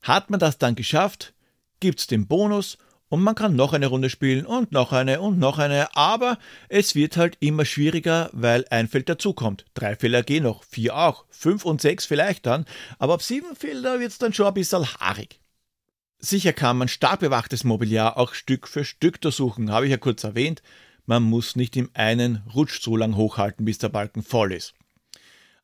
Hat 0.00 0.30
man 0.30 0.38
das 0.38 0.58
dann 0.58 0.76
geschafft, 0.76 1.34
gibt 1.80 1.98
es 1.98 2.06
den 2.06 2.28
Bonus 2.28 2.78
und 3.14 3.22
man 3.22 3.36
kann 3.36 3.54
noch 3.54 3.72
eine 3.72 3.86
Runde 3.86 4.10
spielen 4.10 4.44
und 4.44 4.72
noch 4.72 4.90
eine 4.90 5.20
und 5.20 5.38
noch 5.38 5.58
eine, 5.58 5.94
aber 5.94 6.36
es 6.68 6.96
wird 6.96 7.16
halt 7.16 7.36
immer 7.38 7.64
schwieriger, 7.64 8.28
weil 8.32 8.64
ein 8.70 8.88
Feld 8.88 9.08
dazukommt. 9.08 9.66
Drei 9.74 9.94
Felder 9.94 10.24
gehen 10.24 10.42
noch, 10.42 10.64
vier 10.64 10.96
auch, 10.96 11.24
fünf 11.30 11.64
und 11.64 11.80
sechs 11.80 12.06
vielleicht 12.06 12.44
dann, 12.44 12.64
aber 12.98 13.14
ab 13.14 13.22
sieben 13.22 13.54
Felder 13.54 14.00
wird 14.00 14.10
es 14.10 14.18
dann 14.18 14.32
schon 14.32 14.48
ein 14.48 14.54
bisschen 14.54 14.84
haarig. 14.84 15.38
Sicher 16.18 16.52
kann 16.52 16.76
man 16.76 16.88
stark 16.88 17.20
bewachtes 17.20 17.62
Mobiliar 17.62 18.18
auch 18.18 18.34
Stück 18.34 18.66
für 18.66 18.84
Stück 18.84 19.20
durchsuchen, 19.20 19.70
habe 19.70 19.86
ich 19.86 19.92
ja 19.92 19.96
kurz 19.96 20.24
erwähnt. 20.24 20.60
Man 21.06 21.22
muss 21.22 21.54
nicht 21.54 21.76
im 21.76 21.90
einen 21.94 22.42
Rutsch 22.52 22.82
so 22.82 22.96
lang 22.96 23.14
hochhalten, 23.14 23.64
bis 23.64 23.78
der 23.78 23.90
Balken 23.90 24.24
voll 24.24 24.52
ist. 24.52 24.74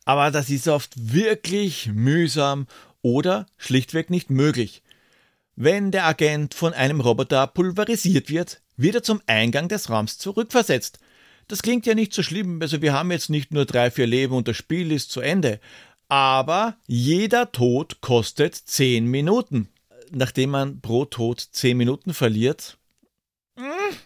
Aber 0.04 0.30
das 0.30 0.50
ist 0.50 0.68
oft 0.68 0.92
wirklich 1.12 1.88
mühsam 1.92 2.68
oder 3.02 3.46
schlichtweg 3.56 4.08
nicht 4.08 4.30
möglich. 4.30 4.84
Wenn 5.56 5.90
der 5.90 6.06
Agent 6.06 6.54
von 6.54 6.72
einem 6.72 7.00
Roboter 7.00 7.46
pulverisiert 7.46 8.30
wird, 8.30 8.62
wird 8.76 8.94
er 8.94 9.02
zum 9.02 9.20
Eingang 9.26 9.68
des 9.68 9.90
Raums 9.90 10.18
zurückversetzt. 10.18 10.98
Das 11.48 11.62
klingt 11.62 11.84
ja 11.86 11.94
nicht 11.94 12.14
so 12.14 12.22
schlimm, 12.22 12.62
also 12.62 12.80
wir 12.80 12.92
haben 12.92 13.10
jetzt 13.10 13.28
nicht 13.28 13.52
nur 13.52 13.66
drei, 13.66 13.90
vier 13.90 14.06
Leben 14.06 14.34
und 14.34 14.46
das 14.48 14.56
Spiel 14.56 14.92
ist 14.92 15.10
zu 15.10 15.20
Ende. 15.20 15.60
Aber 16.08 16.76
jeder 16.86 17.52
Tod 17.52 18.00
kostet 18.00 18.54
zehn 18.54 19.06
Minuten. 19.06 19.68
Nachdem 20.10 20.50
man 20.50 20.80
pro 20.80 21.04
Tod 21.04 21.40
zehn 21.40 21.76
Minuten 21.76 22.14
verliert, 22.14 22.78
hm, 23.56 23.96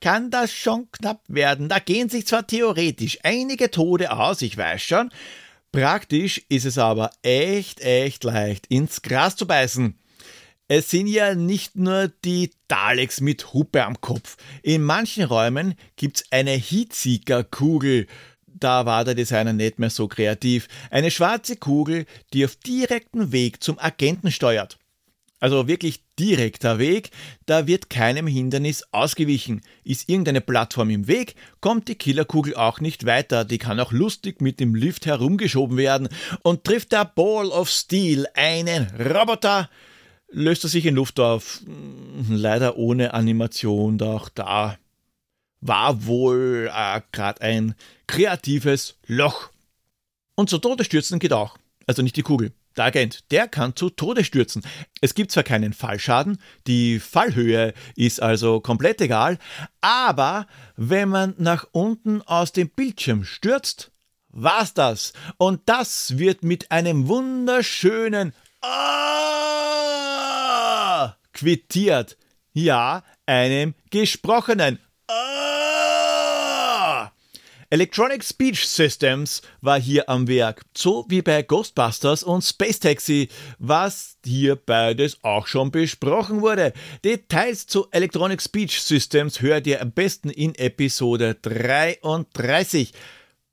kann 0.00 0.30
das 0.30 0.52
schon 0.52 0.90
knapp 0.92 1.22
werden. 1.28 1.68
Da 1.68 1.78
gehen 1.78 2.08
sich 2.08 2.26
zwar 2.26 2.46
theoretisch 2.46 3.18
einige 3.24 3.70
Tode 3.70 4.12
aus, 4.12 4.42
ich 4.42 4.56
weiß 4.56 4.82
schon. 4.82 5.10
Praktisch 5.72 6.42
ist 6.48 6.64
es 6.64 6.78
aber 6.78 7.10
echt, 7.22 7.80
echt 7.80 8.24
leicht, 8.24 8.66
ins 8.68 9.02
Gras 9.02 9.36
zu 9.36 9.46
beißen. 9.46 9.98
Es 10.70 10.90
sind 10.90 11.06
ja 11.06 11.34
nicht 11.34 11.76
nur 11.76 12.08
die 12.26 12.50
Daleks 12.68 13.22
mit 13.22 13.54
Hupe 13.54 13.86
am 13.86 14.02
Kopf. 14.02 14.36
In 14.62 14.82
manchen 14.82 15.24
Räumen 15.24 15.74
gibt's 15.96 16.24
eine 16.30 16.50
Heatseeker-Kugel. 16.50 18.06
Da 18.46 18.84
war 18.84 19.06
der 19.06 19.14
Designer 19.14 19.54
nicht 19.54 19.78
mehr 19.78 19.88
so 19.88 20.08
kreativ. 20.08 20.68
Eine 20.90 21.10
schwarze 21.10 21.56
Kugel, 21.56 22.04
die 22.34 22.44
auf 22.44 22.54
direkten 22.56 23.32
Weg 23.32 23.62
zum 23.62 23.78
Agenten 23.78 24.30
steuert. 24.30 24.78
Also 25.40 25.68
wirklich 25.68 26.02
direkter 26.18 26.78
Weg, 26.78 27.12
da 27.46 27.66
wird 27.66 27.88
keinem 27.88 28.26
Hindernis 28.26 28.84
ausgewichen. 28.90 29.62
Ist 29.84 30.10
irgendeine 30.10 30.42
Plattform 30.42 30.90
im 30.90 31.06
Weg, 31.06 31.34
kommt 31.60 31.88
die 31.88 31.94
Killerkugel 31.94 32.56
auch 32.56 32.80
nicht 32.80 33.06
weiter. 33.06 33.46
Die 33.46 33.58
kann 33.58 33.80
auch 33.80 33.92
lustig 33.92 34.42
mit 34.42 34.60
dem 34.60 34.74
Lift 34.74 35.06
herumgeschoben 35.06 35.78
werden. 35.78 36.08
Und 36.42 36.64
trifft 36.64 36.92
der 36.92 37.06
Ball 37.06 37.46
of 37.46 37.70
Steel 37.70 38.26
einen 38.34 38.88
Roboter, 38.98 39.70
löst 40.30 40.64
er 40.64 40.70
sich 40.70 40.86
in 40.86 40.94
Luft 40.94 41.20
auf. 41.20 41.60
Leider 42.28 42.76
ohne 42.76 43.14
Animation, 43.14 43.98
doch 43.98 44.28
da 44.28 44.78
war 45.60 46.06
wohl 46.06 46.70
äh, 46.72 47.00
gerade 47.12 47.42
ein 47.42 47.74
kreatives 48.06 48.96
Loch. 49.06 49.50
Und 50.36 50.50
zu 50.50 50.58
Tode 50.58 50.84
stürzen 50.84 51.18
geht 51.18 51.32
auch. 51.32 51.58
Also 51.86 52.02
nicht 52.02 52.16
die 52.16 52.22
Kugel. 52.22 52.52
Der 52.76 52.84
Agent, 52.84 53.24
der 53.32 53.48
kann 53.48 53.74
zu 53.74 53.90
Tode 53.90 54.22
stürzen. 54.22 54.62
Es 55.00 55.14
gibt 55.14 55.32
zwar 55.32 55.42
keinen 55.42 55.72
Fallschaden, 55.72 56.38
die 56.68 57.00
Fallhöhe 57.00 57.74
ist 57.96 58.22
also 58.22 58.60
komplett 58.60 59.00
egal, 59.00 59.38
aber 59.80 60.46
wenn 60.76 61.08
man 61.08 61.34
nach 61.38 61.66
unten 61.72 62.22
aus 62.22 62.52
dem 62.52 62.68
Bildschirm 62.68 63.24
stürzt, 63.24 63.90
war's 64.28 64.74
das. 64.74 65.12
Und 65.38 65.62
das 65.66 66.18
wird 66.18 66.44
mit 66.44 66.70
einem 66.70 67.08
wunderschönen 67.08 68.32
Ah 68.60 69.57
quittiert. 71.38 72.16
Ja, 72.52 73.04
einem 73.26 73.74
gesprochenen 73.90 74.78
Ah 75.06 75.98
Electronic 77.70 78.24
Speech 78.24 78.66
Systems 78.66 79.42
war 79.60 79.78
hier 79.78 80.08
am 80.08 80.26
Werk, 80.26 80.62
so 80.74 81.04
wie 81.10 81.20
bei 81.20 81.42
Ghostbusters 81.42 82.22
und 82.22 82.40
Space 82.42 82.80
Taxi, 82.80 83.28
was 83.58 84.16
hier 84.24 84.56
beides 84.56 85.22
auch 85.22 85.46
schon 85.46 85.70
besprochen 85.70 86.40
wurde. 86.40 86.72
Details 87.04 87.66
zu 87.66 87.86
Electronic 87.90 88.40
Speech 88.40 88.80
Systems 88.82 89.42
hört 89.42 89.66
ihr 89.66 89.82
am 89.82 89.92
besten 89.92 90.30
in 90.30 90.54
Episode 90.54 91.36
33. 91.42 92.94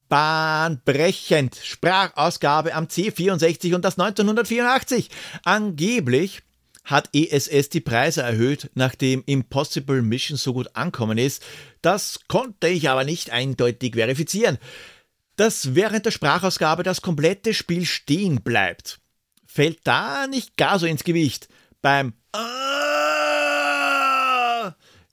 Bahnbrechend 0.07 1.57
Sprachausgabe 1.61 2.73
am 2.73 2.85
C64 2.85 3.75
und 3.75 3.83
das 3.83 3.99
1984. 3.99 5.09
Angeblich 5.43 6.44
hat 6.85 7.09
ESS 7.13 7.69
die 7.69 7.81
Preise 7.81 8.21
erhöht, 8.21 8.69
nachdem 8.75 9.23
Impossible 9.25 10.01
Mission 10.01 10.37
so 10.37 10.53
gut 10.53 10.69
ankommen 10.75 11.17
ist. 11.17 11.43
Das 11.81 12.21
konnte 12.27 12.67
ich 12.67 12.89
aber 12.89 13.03
nicht 13.03 13.31
eindeutig 13.31 13.95
verifizieren. 13.95 14.57
Dass 15.35 15.75
während 15.75 16.05
der 16.05 16.11
Sprachausgabe 16.11 16.83
das 16.83 17.01
komplette 17.01 17.53
Spiel 17.53 17.85
stehen 17.85 18.41
bleibt, 18.41 18.99
fällt 19.45 19.79
da 19.83 20.27
nicht 20.27 20.55
gar 20.55 20.79
so 20.79 20.85
ins 20.85 21.03
Gewicht. 21.03 21.49
Beim 21.81 22.13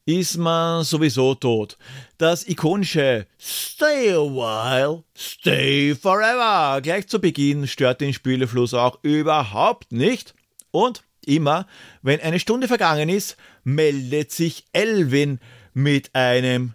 ist 0.04 0.36
man 0.36 0.84
sowieso 0.84 1.34
tot. 1.34 1.78
Das 2.18 2.46
ikonische 2.46 3.26
Stay 3.40 4.10
a 4.12 4.20
while, 4.20 5.04
stay 5.16 5.94
forever 5.94 6.80
gleich 6.82 7.06
zu 7.06 7.20
Beginn 7.20 7.68
stört 7.68 8.00
den 8.00 8.12
Spielefluss 8.12 8.74
auch 8.74 8.98
überhaupt 9.02 9.92
nicht. 9.92 10.34
Und 10.70 11.04
Immer, 11.24 11.66
wenn 12.02 12.20
eine 12.20 12.40
Stunde 12.40 12.68
vergangen 12.68 13.08
ist, 13.08 13.36
meldet 13.64 14.32
sich 14.32 14.64
Elvin 14.72 15.38
mit 15.72 16.14
einem 16.14 16.74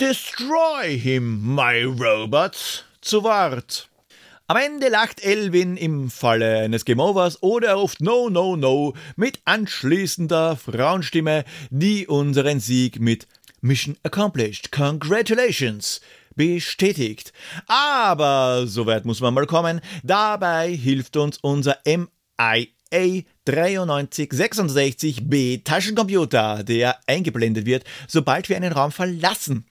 Destroy 0.00 0.98
him, 0.98 1.54
my 1.54 1.82
robots 1.82 2.84
zu 3.00 3.24
Wort. 3.24 3.88
Am 4.46 4.56
Ende 4.56 4.88
lacht 4.88 5.22
Elvin 5.22 5.76
im 5.76 6.10
Falle 6.10 6.60
eines 6.60 6.84
Game 6.84 7.00
Overs 7.00 7.42
oder 7.42 7.68
er 7.68 7.74
ruft 7.74 8.00
No, 8.00 8.30
No, 8.30 8.56
No 8.56 8.94
mit 9.16 9.40
anschließender 9.44 10.56
Frauenstimme, 10.56 11.44
die 11.70 12.06
unseren 12.06 12.60
Sieg 12.60 13.00
mit 13.00 13.26
Mission 13.60 13.96
accomplished, 14.04 14.70
congratulations 14.70 16.00
bestätigt. 16.36 17.32
Aber 17.66 18.66
soweit 18.66 19.04
muss 19.04 19.20
man 19.20 19.34
mal 19.34 19.46
kommen. 19.46 19.80
Dabei 20.04 20.70
hilft 20.70 21.16
uns 21.16 21.38
unser 21.42 21.76
MI 21.84 22.72
A9366B 23.54 25.64
Taschencomputer, 25.64 26.64
der 26.64 26.98
eingeblendet 27.06 27.66
wird, 27.66 27.84
sobald 28.06 28.48
wir 28.48 28.56
einen 28.56 28.72
Raum 28.72 28.92
verlassen. 28.92 29.66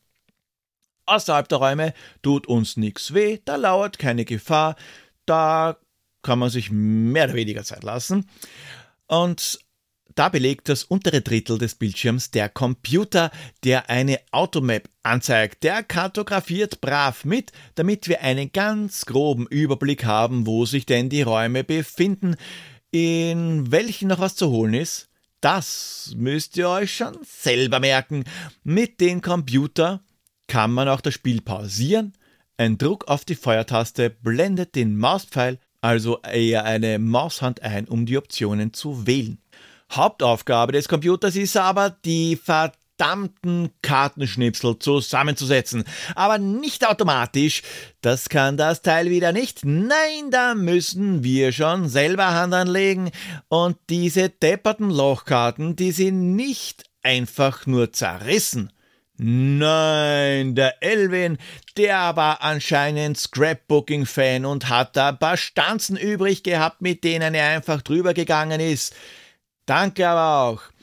Außerhalb 1.05 1.47
der 1.47 1.59
Räume 1.59 1.93
tut 2.21 2.47
uns 2.47 2.77
nichts 2.77 3.13
weh, 3.13 3.39
da 3.45 3.55
lauert 3.55 3.97
keine 3.97 4.25
Gefahr, 4.25 4.75
da 5.25 5.77
kann 6.21 6.39
man 6.39 6.49
sich 6.49 6.69
mehr 6.71 7.25
oder 7.25 7.35
weniger 7.35 7.63
Zeit 7.63 7.83
lassen. 7.83 8.29
Und 9.07 9.59
da 10.17 10.29
belegt 10.29 10.67
das 10.67 10.83
untere 10.83 11.21
Drittel 11.21 11.59
des 11.59 11.75
Bildschirms 11.75 12.31
der 12.31 12.49
Computer, 12.49 13.29
der 13.63 13.89
eine 13.89 14.19
Automap 14.31 14.89
anzeigt. 15.03 15.63
Der 15.63 15.83
kartografiert 15.83 16.81
brav 16.81 17.23
mit, 17.23 17.51
damit 17.75 18.07
wir 18.07 18.21
einen 18.21 18.51
ganz 18.51 19.05
groben 19.05 19.45
Überblick 19.45 20.05
haben, 20.05 20.47
wo 20.47 20.65
sich 20.65 20.87
denn 20.87 21.09
die 21.09 21.21
Räume 21.21 21.63
befinden 21.63 22.35
in 22.97 23.71
welchen 23.71 24.07
noch 24.07 24.19
was 24.19 24.35
zu 24.35 24.49
holen 24.49 24.73
ist, 24.73 25.09
das 25.39 26.13
müsst 26.15 26.57
ihr 26.57 26.67
euch 26.67 26.95
schon 26.95 27.17
selber 27.23 27.79
merken. 27.79 28.23
Mit 28.63 28.99
dem 28.99 29.21
Computer 29.21 30.01
kann 30.47 30.71
man 30.71 30.87
auch 30.89 31.01
das 31.01 31.13
Spiel 31.13 31.41
pausieren. 31.41 32.13
Ein 32.57 32.79
Druck 32.79 33.07
auf 33.07 33.23
die 33.23 33.35
Feuertaste 33.35 34.09
blendet 34.09 34.73
den 34.73 34.97
Mauspfeil, 34.97 35.59
also 35.79 36.21
eher 36.21 36.63
eine 36.63 36.97
Maushand 36.97 37.61
ein, 37.61 37.87
um 37.87 38.07
die 38.07 38.17
Optionen 38.17 38.73
zu 38.73 39.05
wählen. 39.05 39.37
Hauptaufgabe 39.91 40.71
des 40.71 40.89
Computers 40.89 41.35
ist 41.35 41.55
aber 41.55 41.91
die 41.91 42.35
verdammte 42.35 42.86
verdammten 42.97 43.69
Kartenschnipsel 43.81 44.79
zusammenzusetzen. 44.79 45.83
Aber 46.15 46.37
nicht 46.37 46.87
automatisch. 46.87 47.61
Das 48.01 48.29
kann 48.29 48.57
das 48.57 48.81
Teil 48.81 49.09
wieder 49.09 49.31
nicht. 49.31 49.63
Nein, 49.63 50.31
da 50.31 50.55
müssen 50.55 51.23
wir 51.23 51.51
schon 51.51 51.89
selber 51.89 52.33
Hand 52.33 52.53
anlegen. 52.53 53.11
Und 53.47 53.77
diese 53.89 54.29
depperten 54.29 54.89
Lochkarten, 54.89 55.75
die 55.75 55.91
sind 55.91 56.35
nicht 56.35 56.85
einfach 57.03 57.65
nur 57.65 57.93
zerrissen. 57.93 58.71
Nein, 59.19 60.53
der 60.53 60.83
Elvin, 60.83 61.39
der 61.75 62.15
war 62.15 62.43
anscheinend 62.43 63.17
Scrapbooking-Fan 63.17 64.45
und 64.45 64.69
hat 64.69 64.95
da 64.95 65.09
ein 65.09 65.17
paar 65.17 65.37
Stanzen 65.37 65.97
übrig 65.97 66.43
gehabt, 66.43 66.83
mit 66.83 67.03
denen 67.03 67.33
er 67.33 67.49
einfach 67.49 67.81
drüber 67.81 68.13
gegangen 68.13 68.59
ist. 68.59 68.95
Danke 69.65 70.07
aber 70.07 70.47
auch 70.47 70.76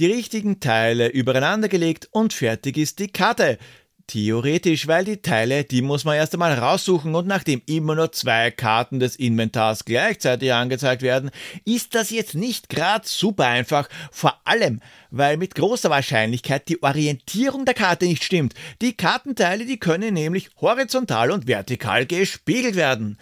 die 0.00 0.06
richtigen 0.06 0.60
Teile 0.60 1.08
übereinander 1.08 1.68
gelegt 1.68 2.08
und 2.10 2.32
fertig 2.32 2.78
ist 2.78 2.98
die 2.98 3.08
Karte. 3.08 3.58
Theoretisch, 4.06 4.88
weil 4.88 5.04
die 5.04 5.18
Teile, 5.18 5.62
die 5.62 5.82
muss 5.82 6.04
man 6.04 6.16
erst 6.16 6.32
einmal 6.32 6.54
raussuchen 6.54 7.14
und 7.14 7.28
nachdem 7.28 7.62
immer 7.66 7.94
nur 7.94 8.10
zwei 8.10 8.50
Karten 8.50 8.98
des 8.98 9.14
Inventars 9.14 9.84
gleichzeitig 9.84 10.52
angezeigt 10.52 11.02
werden, 11.02 11.30
ist 11.64 11.94
das 11.94 12.10
jetzt 12.10 12.34
nicht 12.34 12.70
gerade 12.70 13.06
super 13.06 13.46
einfach, 13.46 13.88
vor 14.10 14.40
allem, 14.44 14.80
weil 15.10 15.36
mit 15.36 15.54
großer 15.54 15.90
Wahrscheinlichkeit 15.90 16.68
die 16.68 16.82
Orientierung 16.82 17.66
der 17.66 17.74
Karte 17.74 18.06
nicht 18.06 18.24
stimmt. 18.24 18.54
Die 18.80 18.96
Kartenteile, 18.96 19.66
die 19.66 19.78
können 19.78 20.14
nämlich 20.14 20.50
horizontal 20.60 21.30
und 21.30 21.46
vertikal 21.46 22.06
gespiegelt 22.06 22.74
werden. 22.74 23.18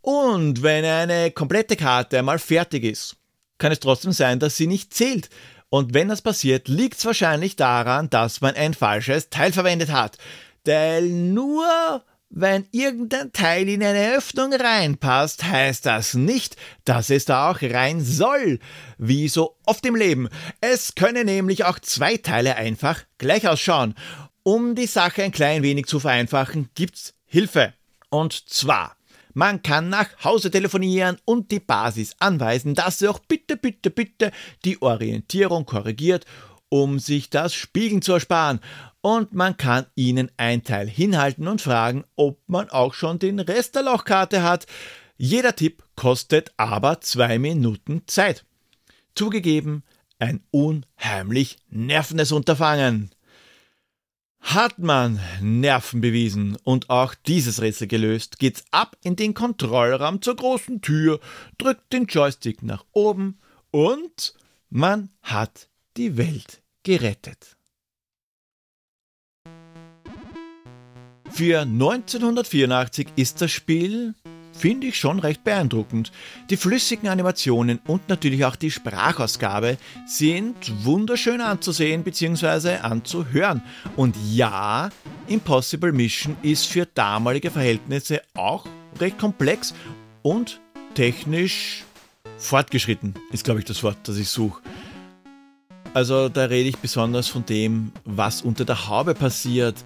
Und 0.00 0.62
wenn 0.62 0.84
eine 0.84 1.32
komplette 1.32 1.76
Karte 1.76 2.20
einmal 2.20 2.38
fertig 2.38 2.84
ist, 2.84 3.16
kann 3.58 3.72
es 3.72 3.80
trotzdem 3.80 4.12
sein, 4.12 4.38
dass 4.38 4.56
sie 4.56 4.66
nicht 4.66 4.94
zählt, 4.94 5.28
und 5.72 5.94
wenn 5.94 6.08
das 6.08 6.20
passiert, 6.20 6.68
liegt 6.68 6.98
es 6.98 7.06
wahrscheinlich 7.06 7.56
daran, 7.56 8.10
dass 8.10 8.42
man 8.42 8.54
ein 8.56 8.74
falsches 8.74 9.30
Teil 9.30 9.54
verwendet 9.54 9.90
hat. 9.90 10.18
Denn 10.66 11.32
nur 11.32 12.04
wenn 12.28 12.66
irgendein 12.72 13.32
Teil 13.32 13.70
in 13.70 13.82
eine 13.82 14.14
Öffnung 14.14 14.52
reinpasst, 14.52 15.44
heißt 15.44 15.86
das 15.86 16.12
nicht, 16.12 16.56
dass 16.84 17.08
es 17.08 17.24
da 17.24 17.50
auch 17.50 17.62
rein 17.62 18.02
soll. 18.02 18.58
Wie 18.98 19.28
so 19.28 19.56
oft 19.64 19.86
im 19.86 19.96
Leben. 19.96 20.28
Es 20.60 20.94
können 20.94 21.24
nämlich 21.24 21.64
auch 21.64 21.78
zwei 21.78 22.18
Teile 22.18 22.56
einfach 22.56 23.04
gleich 23.16 23.48
ausschauen. 23.48 23.94
Um 24.42 24.74
die 24.74 24.86
Sache 24.86 25.22
ein 25.22 25.32
klein 25.32 25.62
wenig 25.62 25.86
zu 25.86 26.00
vereinfachen, 26.00 26.68
gibt's 26.74 27.14
Hilfe. 27.24 27.72
Und 28.10 28.34
zwar 28.50 28.94
man 29.34 29.62
kann 29.62 29.88
nach 29.88 30.08
Hause 30.24 30.50
telefonieren 30.50 31.18
und 31.24 31.50
die 31.50 31.60
Basis 31.60 32.14
anweisen, 32.18 32.74
dass 32.74 32.98
sie 32.98 33.08
auch 33.08 33.18
bitte, 33.18 33.56
bitte, 33.56 33.90
bitte 33.90 34.32
die 34.64 34.80
Orientierung 34.82 35.66
korrigiert, 35.66 36.24
um 36.68 36.98
sich 36.98 37.30
das 37.30 37.54
Spiegeln 37.54 38.02
zu 38.02 38.12
ersparen. 38.12 38.60
Und 39.00 39.34
man 39.34 39.56
kann 39.56 39.86
ihnen 39.94 40.30
ein 40.36 40.62
Teil 40.62 40.88
hinhalten 40.88 41.48
und 41.48 41.60
fragen, 41.60 42.04
ob 42.16 42.40
man 42.46 42.70
auch 42.70 42.94
schon 42.94 43.18
den 43.18 43.40
Rest 43.40 43.74
der 43.74 43.82
Lochkarte 43.82 44.42
hat. 44.42 44.66
Jeder 45.16 45.54
Tipp 45.54 45.82
kostet 45.96 46.52
aber 46.56 47.00
zwei 47.00 47.38
Minuten 47.38 48.02
Zeit. 48.06 48.44
Zugegeben, 49.14 49.82
ein 50.18 50.42
unheimlich 50.50 51.58
nervendes 51.68 52.32
Unterfangen. 52.32 53.10
Hat 54.42 54.78
man 54.80 55.20
Nerven 55.40 56.00
bewiesen 56.00 56.56
und 56.64 56.90
auch 56.90 57.14
dieses 57.14 57.62
Rätsel 57.62 57.86
gelöst, 57.86 58.38
geht's 58.38 58.64
ab 58.72 58.96
in 59.02 59.16
den 59.16 59.34
Kontrollraum 59.34 60.20
zur 60.20 60.36
großen 60.36 60.82
Tür, 60.82 61.20
drückt 61.58 61.92
den 61.92 62.06
Joystick 62.06 62.62
nach 62.62 62.84
oben 62.92 63.38
und 63.70 64.34
man 64.68 65.10
hat 65.22 65.68
die 65.96 66.16
Welt 66.16 66.60
gerettet. 66.82 67.56
Für 71.30 71.60
1984 71.60 73.08
ist 73.16 73.40
das 73.40 73.50
Spiel 73.50 74.14
finde 74.52 74.86
ich 74.88 74.98
schon 74.98 75.18
recht 75.18 75.44
beeindruckend. 75.44 76.12
Die 76.50 76.56
flüssigen 76.56 77.08
Animationen 77.08 77.80
und 77.86 78.08
natürlich 78.08 78.44
auch 78.44 78.56
die 78.56 78.70
Sprachausgabe 78.70 79.78
sind 80.06 80.84
wunderschön 80.84 81.40
anzusehen 81.40 82.04
bzw. 82.04 82.76
anzuhören. 82.76 83.62
Und 83.96 84.16
ja, 84.32 84.90
Impossible 85.26 85.92
Mission 85.92 86.36
ist 86.42 86.66
für 86.66 86.86
damalige 86.86 87.50
Verhältnisse 87.50 88.22
auch 88.34 88.66
recht 89.00 89.18
komplex 89.18 89.74
und 90.22 90.60
technisch 90.94 91.84
fortgeschritten, 92.38 93.14
ist 93.30 93.44
glaube 93.44 93.60
ich 93.60 93.66
das 93.66 93.82
Wort, 93.82 93.96
das 94.04 94.16
ich 94.16 94.28
suche. 94.28 94.60
Also 95.94 96.30
da 96.30 96.44
rede 96.44 96.70
ich 96.70 96.78
besonders 96.78 97.28
von 97.28 97.44
dem, 97.44 97.92
was 98.04 98.42
unter 98.42 98.64
der 98.64 98.88
Haube 98.88 99.14
passiert, 99.14 99.76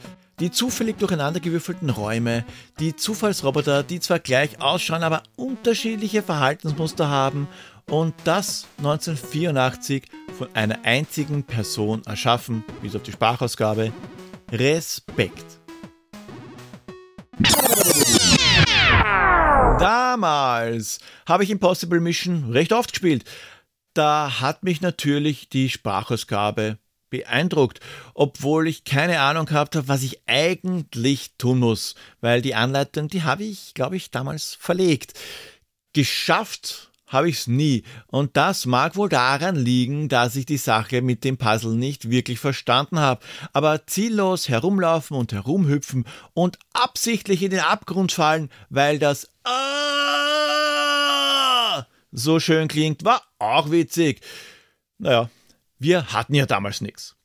die 0.40 0.50
zufällig 0.50 0.98
durcheinandergewürfelten 0.98 1.90
Räume, 1.90 2.44
die 2.78 2.94
Zufallsroboter, 2.94 3.82
die 3.82 4.00
zwar 4.00 4.18
gleich 4.18 4.60
ausschauen, 4.60 5.02
aber 5.02 5.22
unterschiedliche 5.36 6.22
Verhaltensmuster 6.22 7.08
haben 7.08 7.48
und 7.90 8.14
das 8.24 8.66
1984 8.78 10.04
von 10.36 10.48
einer 10.54 10.84
einzigen 10.84 11.44
Person 11.44 12.02
erschaffen, 12.04 12.64
bis 12.82 12.94
auf 12.94 13.02
die 13.02 13.12
Sprachausgabe. 13.12 13.92
Respekt. 14.52 15.60
Damals 19.78 21.00
habe 21.26 21.44
ich 21.44 21.50
Impossible 21.50 22.00
Mission 22.00 22.52
recht 22.52 22.72
oft 22.72 22.92
gespielt. 22.92 23.24
Da 23.94 24.40
hat 24.40 24.62
mich 24.62 24.80
natürlich 24.80 25.48
die 25.48 25.70
Sprachausgabe 25.70 26.78
beeindruckt, 27.18 27.80
obwohl 28.14 28.68
ich 28.68 28.84
keine 28.84 29.20
Ahnung 29.20 29.46
gehabt 29.46 29.76
habe, 29.76 29.88
was 29.88 30.02
ich 30.02 30.20
eigentlich 30.26 31.32
tun 31.38 31.58
muss, 31.58 31.94
weil 32.20 32.42
die 32.42 32.54
Anleitung, 32.54 33.08
die 33.08 33.22
habe 33.22 33.44
ich, 33.44 33.74
glaube 33.74 33.96
ich, 33.96 34.10
damals 34.10 34.56
verlegt. 34.58 35.14
Geschafft 35.92 36.90
habe 37.06 37.28
ich 37.28 37.36
es 37.36 37.46
nie. 37.46 37.84
Und 38.08 38.36
das 38.36 38.66
mag 38.66 38.96
wohl 38.96 39.08
daran 39.08 39.54
liegen, 39.56 40.08
dass 40.08 40.34
ich 40.34 40.44
die 40.44 40.56
Sache 40.56 41.02
mit 41.02 41.22
dem 41.22 41.38
Puzzle 41.38 41.74
nicht 41.74 42.10
wirklich 42.10 42.40
verstanden 42.40 42.98
habe. 42.98 43.24
Aber 43.52 43.86
ziellos 43.86 44.48
herumlaufen 44.48 45.16
und 45.16 45.32
herumhüpfen 45.32 46.04
und 46.34 46.58
absichtlich 46.72 47.42
in 47.42 47.50
den 47.50 47.60
Abgrund 47.60 48.12
fallen, 48.12 48.50
weil 48.70 48.98
das 48.98 49.30
Ah 49.44 49.86
so 52.16 52.40
schön 52.40 52.66
klingt, 52.66 53.04
war 53.04 53.22
auch 53.38 53.70
witzig. 53.70 54.20
Naja, 54.98 55.28
wir 55.78 56.12
hatten 56.12 56.34
ja 56.34 56.46
damals 56.46 56.80
nichts. 56.80 57.16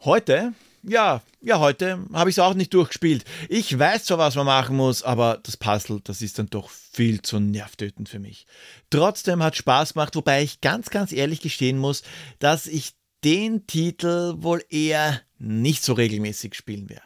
Heute, 0.00 0.54
ja, 0.82 1.22
ja, 1.40 1.58
heute 1.58 2.04
habe 2.12 2.30
ich 2.30 2.34
es 2.34 2.38
auch 2.38 2.54
nicht 2.54 2.72
durchgespielt. 2.72 3.24
Ich 3.48 3.76
weiß 3.76 4.04
zwar, 4.04 4.18
was 4.18 4.36
man 4.36 4.46
machen 4.46 4.76
muss, 4.76 5.02
aber 5.02 5.40
das 5.42 5.56
Puzzle, 5.56 6.00
das 6.04 6.22
ist 6.22 6.38
dann 6.38 6.48
doch 6.48 6.70
viel 6.70 7.20
zu 7.22 7.40
nervtötend 7.40 8.08
für 8.08 8.20
mich. 8.20 8.46
Trotzdem 8.90 9.42
hat 9.42 9.56
Spaß 9.56 9.94
gemacht, 9.94 10.14
wobei 10.14 10.42
ich 10.42 10.60
ganz, 10.60 10.90
ganz 10.90 11.12
ehrlich 11.12 11.40
gestehen 11.40 11.78
muss, 11.78 12.02
dass 12.38 12.66
ich 12.66 12.94
den 13.24 13.66
Titel 13.66 14.34
wohl 14.38 14.64
eher 14.68 15.20
nicht 15.38 15.82
so 15.82 15.92
regelmäßig 15.92 16.54
spielen 16.54 16.88
werde. 16.88 17.02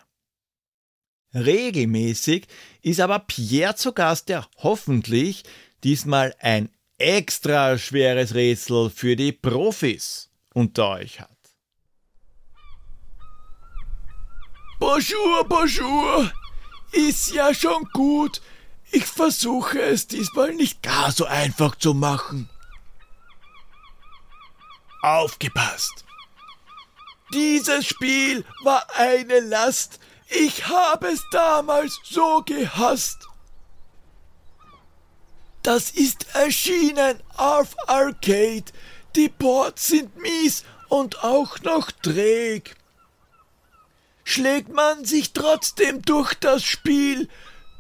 Regelmäßig 1.35 2.47
ist 2.83 3.01
aber 3.01 3.21
Pierre 3.21 3.75
zu 3.75 3.93
Gast, 3.93 4.29
der 4.29 4.47
hoffentlich 4.59 5.45
diesmal 5.83 6.35
ein 6.41 6.69
extra 6.99 7.79
schweres 7.79 8.35
Rätsel 8.35 8.91
für 8.91 9.17
die 9.17 9.33
Profis 9.33 10.32
unter 10.55 10.91
euch 10.91 11.21
hat. 11.21 11.29
Bonjour, 14.79 15.45
bonjour. 15.49 16.31
Ist 16.93 17.33
ja 17.33 17.55
schon 17.55 17.89
gut. 17.93 18.43
Ich 18.91 19.07
versuche 19.07 19.81
es 19.81 20.07
diesmal 20.07 20.55
nicht 20.55 20.83
gar 20.83 21.13
so 21.13 21.25
einfach 21.25 21.77
zu 21.77 21.95
machen. 21.95 22.51
Aufgepasst. 25.03 26.05
Dieses 27.33 27.87
Spiel 27.87 28.45
war 28.63 28.85
eine 28.97 29.41
Last. 29.41 29.99
Ich 30.29 30.67
habe 30.67 31.09
es 31.09 31.23
damals 31.31 31.99
so 32.05 32.43
gehasst. 32.43 33.29
Das 35.63 35.91
ist 35.93 36.35
erschienen 36.35 37.23
auf 37.37 37.75
Arcade. 37.89 38.65
Die 39.17 39.29
Boards 39.29 39.89
sind 39.89 40.17
mies 40.17 40.65
und 40.89 41.23
auch 41.23 41.61
noch 41.61 41.91
träg. 41.91 42.77
Schlägt 44.25 44.71
man 44.73 45.05
sich 45.05 45.33
trotzdem 45.33 46.03
durch 46.03 46.35
das 46.35 46.63
Spiel, 46.63 47.29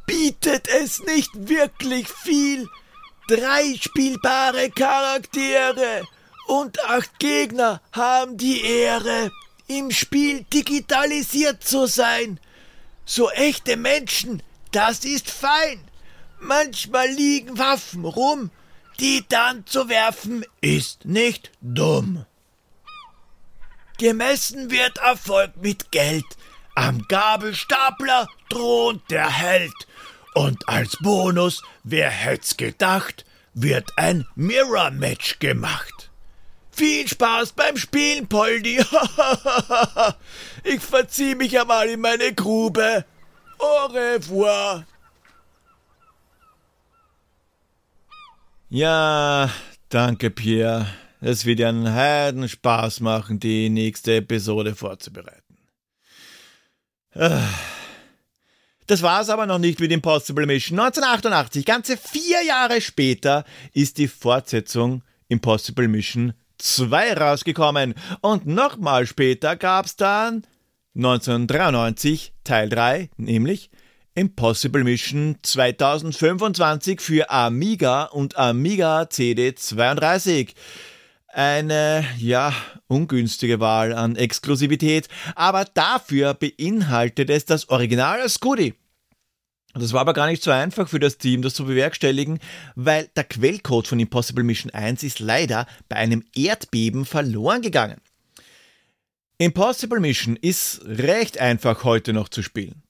bietet 0.06 0.68
es 0.68 1.02
nicht 1.04 1.30
wirklich 1.48 2.08
viel. 2.08 2.68
Drei 3.28 3.76
spielbare 3.80 4.70
Charaktere 4.70 6.02
und 6.48 6.84
acht 6.84 7.18
Gegner 7.18 7.80
haben 7.92 8.36
die 8.36 8.62
Ehre, 8.62 9.30
im 9.68 9.90
Spiel 9.90 10.44
digitalisiert 10.52 11.64
zu 11.64 11.86
sein. 11.86 12.38
So 13.06 13.30
echte 13.30 13.76
Menschen, 13.76 14.42
das 14.72 15.04
ist 15.04 15.30
fein. 15.30 15.80
Manchmal 16.40 17.08
liegen 17.08 17.56
Waffen 17.58 18.04
rum, 18.04 18.50
die 19.00 19.24
dann 19.28 19.66
zu 19.66 19.88
werfen 19.88 20.44
ist 20.60 21.04
nicht 21.04 21.50
dumm. 21.60 22.24
Gemessen 23.98 24.70
wird 24.70 24.98
Erfolg 24.98 25.52
mit 25.60 25.92
Geld. 25.92 26.24
Am 26.74 27.06
Gabelstapler 27.08 28.26
thront 28.48 29.02
der 29.10 29.30
Held. 29.30 29.74
Und 30.34 30.68
als 30.68 30.96
Bonus, 31.00 31.62
wer 31.84 32.10
hätt's 32.10 32.56
gedacht, 32.56 33.24
wird 33.54 33.90
ein 33.96 34.26
Mirror-Match 34.34 35.38
gemacht. 35.38 36.10
Viel 36.70 37.06
Spaß 37.06 37.52
beim 37.52 37.76
Spielen, 37.76 38.26
Poldi. 38.26 38.82
ich 40.64 40.80
verzieh 40.80 41.34
mich 41.34 41.60
einmal 41.60 41.88
in 41.88 42.00
meine 42.00 42.32
Grube. 42.34 43.04
Au 43.58 43.86
revoir. 43.86 44.86
Ja, 48.74 49.50
danke, 49.90 50.30
Pierre. 50.30 50.86
Es 51.20 51.44
wird 51.44 51.58
ja 51.58 51.68
einen 51.68 51.92
Heiden 51.92 52.48
Spaß 52.48 53.00
machen, 53.00 53.38
die 53.38 53.68
nächste 53.68 54.16
Episode 54.16 54.74
vorzubereiten. 54.74 55.58
Ah. 57.14 57.50
Das 58.86 59.02
war's 59.02 59.28
aber 59.28 59.44
noch 59.44 59.58
nicht 59.58 59.78
mit 59.78 59.92
Impossible 59.92 60.46
Mission. 60.46 60.80
1988, 60.80 61.66
ganze 61.66 61.98
vier 61.98 62.42
Jahre 62.46 62.80
später, 62.80 63.44
ist 63.74 63.98
die 63.98 64.08
Fortsetzung 64.08 65.02
Impossible 65.28 65.86
Mission 65.86 66.32
2 66.56 67.12
rausgekommen. 67.12 67.92
Und 68.22 68.46
nochmal 68.46 69.06
später 69.06 69.54
gab's 69.54 69.96
dann 69.96 70.46
1993 70.94 72.32
Teil 72.42 72.70
3, 72.70 73.10
nämlich 73.18 73.70
Impossible 74.14 74.84
Mission 74.84 75.38
2025 75.42 77.00
für 77.00 77.30
Amiga 77.30 78.04
und 78.04 78.36
Amiga 78.36 79.04
CD32 79.04 80.50
eine, 81.28 82.04
ja, 82.18 82.54
ungünstige 82.88 83.58
Wahl 83.58 83.94
an 83.94 84.16
Exklusivität, 84.16 85.08
aber 85.34 85.64
dafür 85.64 86.34
beinhaltet 86.34 87.30
es 87.30 87.46
das 87.46 87.70
Original 87.70 88.28
Scudi. 88.28 88.74
Das 89.72 89.94
war 89.94 90.02
aber 90.02 90.12
gar 90.12 90.26
nicht 90.26 90.42
so 90.42 90.50
einfach 90.50 90.90
für 90.90 91.00
das 91.00 91.16
Team, 91.16 91.40
das 91.40 91.54
zu 91.54 91.64
bewerkstelligen, 91.64 92.38
weil 92.74 93.08
der 93.16 93.24
Quellcode 93.24 93.88
von 93.88 93.98
Impossible 93.98 94.44
Mission 94.44 94.70
1 94.72 95.04
ist 95.04 95.20
leider 95.20 95.66
bei 95.88 95.96
einem 95.96 96.22
Erdbeben 96.34 97.06
verloren 97.06 97.62
gegangen. 97.62 98.02
Impossible 99.38 100.00
Mission 100.00 100.36
ist 100.36 100.82
recht 100.84 101.38
einfach 101.38 101.84
heute 101.84 102.12
noch 102.12 102.28
zu 102.28 102.42
spielen 102.42 102.82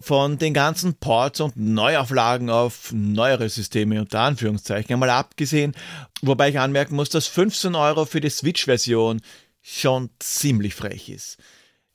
von 0.00 0.38
den 0.38 0.54
ganzen 0.54 0.94
Ports 0.94 1.40
und 1.40 1.56
Neuauflagen 1.56 2.50
auf 2.50 2.92
neuere 2.92 3.48
Systeme 3.48 4.00
unter 4.00 4.20
Anführungszeichen 4.20 4.92
einmal 4.92 5.10
abgesehen, 5.10 5.74
wobei 6.22 6.50
ich 6.50 6.58
anmerken 6.58 6.96
muss, 6.96 7.08
dass 7.08 7.26
15 7.26 7.74
Euro 7.74 8.04
für 8.04 8.20
die 8.20 8.30
Switch-Version 8.30 9.20
schon 9.62 10.10
ziemlich 10.18 10.74
frech 10.74 11.08
ist. 11.08 11.38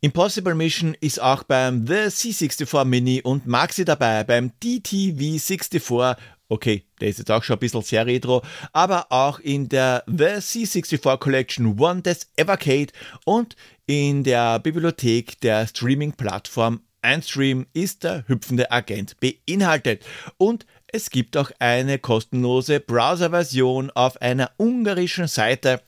Impossible 0.01 0.55
Mission 0.55 0.95
ist 1.01 1.21
auch 1.21 1.43
beim 1.43 1.85
The 1.85 2.07
C64 2.07 2.85
Mini 2.85 3.21
und 3.21 3.45
Maxi 3.45 3.83
dabei, 3.83 4.23
beim 4.23 4.53
DTV64 4.63 6.15
Okay, 6.51 6.83
der 6.99 7.09
ist 7.09 7.19
jetzt 7.19 7.29
auch 7.29 7.43
schon 7.43 7.57
ein 7.57 7.59
bisschen 7.59 7.83
sehr 7.83 8.07
retro, 8.07 8.41
aber 8.73 9.12
auch 9.12 9.38
in 9.39 9.69
der 9.69 10.03
The 10.07 10.39
C64 10.39 11.17
Collection 11.17 11.79
One 11.79 12.01
des 12.01 12.27
Evercade 12.38 12.91
und 13.23 13.55
in 13.85 14.23
der 14.23 14.57
Bibliothek 14.57 15.39
der 15.41 15.67
Streaming-Plattform 15.67 16.81
Einstream 17.01 17.65
ist 17.73 18.03
der 18.03 18.27
hüpfende 18.27 18.71
Agent 18.71 19.15
beinhaltet. 19.19 20.05
Und 20.38 20.65
es 20.88 21.09
gibt 21.09 21.38
auch 21.38 21.51
eine 21.59 21.99
kostenlose 21.99 22.79
Browser-Version 22.79 23.91
auf 23.91 24.21
einer 24.21 24.51
ungarischen 24.57 25.27
Seite. 25.27 25.81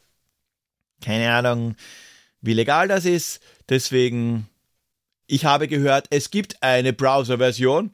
Keine 1.04 1.32
Ahnung, 1.32 1.76
wie 2.42 2.54
legal 2.54 2.88
das 2.88 3.06
ist. 3.06 3.42
Deswegen, 3.70 4.48
ich 5.28 5.46
habe 5.46 5.68
gehört, 5.68 6.08
es 6.10 6.32
gibt 6.32 6.62
eine 6.62 6.94
Browser-Version. 6.94 7.92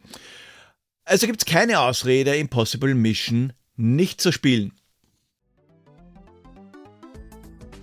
Also 1.06 1.28
gibt 1.28 1.42
es 1.42 1.46
keine 1.46 1.80
Ausrede, 1.80 2.36
Impossible 2.36 2.94
Mission 2.94 3.54
nicht 3.78 4.20
zu 4.20 4.32
spielen. 4.32 4.74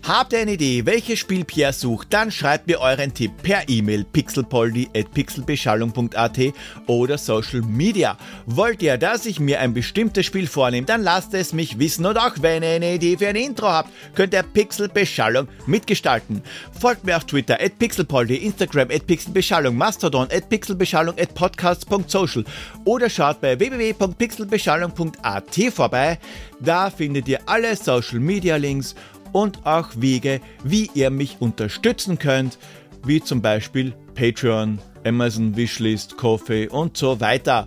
Habt 0.06 0.34
ihr 0.34 0.40
eine 0.40 0.52
Idee, 0.52 0.84
welches 0.84 1.18
Spiel 1.18 1.46
Pierre 1.46 1.72
sucht? 1.72 2.08
Dann 2.10 2.30
schreibt 2.30 2.66
mir 2.66 2.78
euren 2.78 3.14
Tipp 3.14 3.32
per 3.42 3.66
E-Mail 3.70 4.04
pixelpoldi.pixelbeschallung.at 4.04 6.38
oder 6.86 7.16
Social 7.16 7.62
Media. 7.62 8.18
Wollt 8.44 8.82
ihr, 8.82 8.98
dass 8.98 9.24
ich 9.24 9.40
mir 9.40 9.60
ein 9.60 9.72
bestimmtes 9.72 10.26
Spiel 10.26 10.46
vornehme, 10.46 10.86
dann 10.86 11.02
lasst 11.02 11.32
es 11.32 11.54
mich 11.54 11.78
wissen 11.78 12.04
und 12.04 12.18
auch 12.18 12.34
wenn 12.42 12.62
ihr 12.62 12.72
eine 12.72 12.96
Idee 12.96 13.16
für 13.16 13.28
ein 13.28 13.36
Intro 13.36 13.68
habt, 13.68 13.88
könnt 14.14 14.34
ihr 14.34 14.42
Pixelbeschallung 14.42 15.48
mitgestalten. 15.64 16.42
Folgt 16.78 17.04
mir 17.04 17.16
auf 17.16 17.24
Twitter 17.24 17.58
at 17.58 17.78
pixelpoldi, 17.78 18.36
Instagram 18.36 18.90
at 18.90 19.06
pixelbeschallung, 19.06 19.74
Mastodon 19.74 20.28
at 20.30 20.50
pixelbeschallung 20.50 21.18
at 21.18 21.34
podcasts.social 21.34 22.44
oder 22.84 23.08
schaut 23.08 23.40
bei 23.40 23.58
www.pixelbeschallung.at 23.58 25.72
vorbei. 25.72 26.18
Da 26.60 26.90
findet 26.90 27.26
ihr 27.26 27.40
alle 27.46 27.74
Social 27.74 28.20
Media 28.20 28.56
Links 28.56 28.94
und 29.34 29.66
auch 29.66 29.88
Wege, 29.96 30.40
wie 30.62 30.88
ihr 30.94 31.10
mich 31.10 31.38
unterstützen 31.40 32.18
könnt, 32.18 32.56
wie 33.04 33.20
zum 33.20 33.42
Beispiel 33.42 33.92
Patreon, 34.14 34.78
Amazon 35.04 35.56
Wishlist, 35.56 36.16
Coffee 36.16 36.68
und 36.68 36.96
so 36.96 37.20
weiter. 37.20 37.66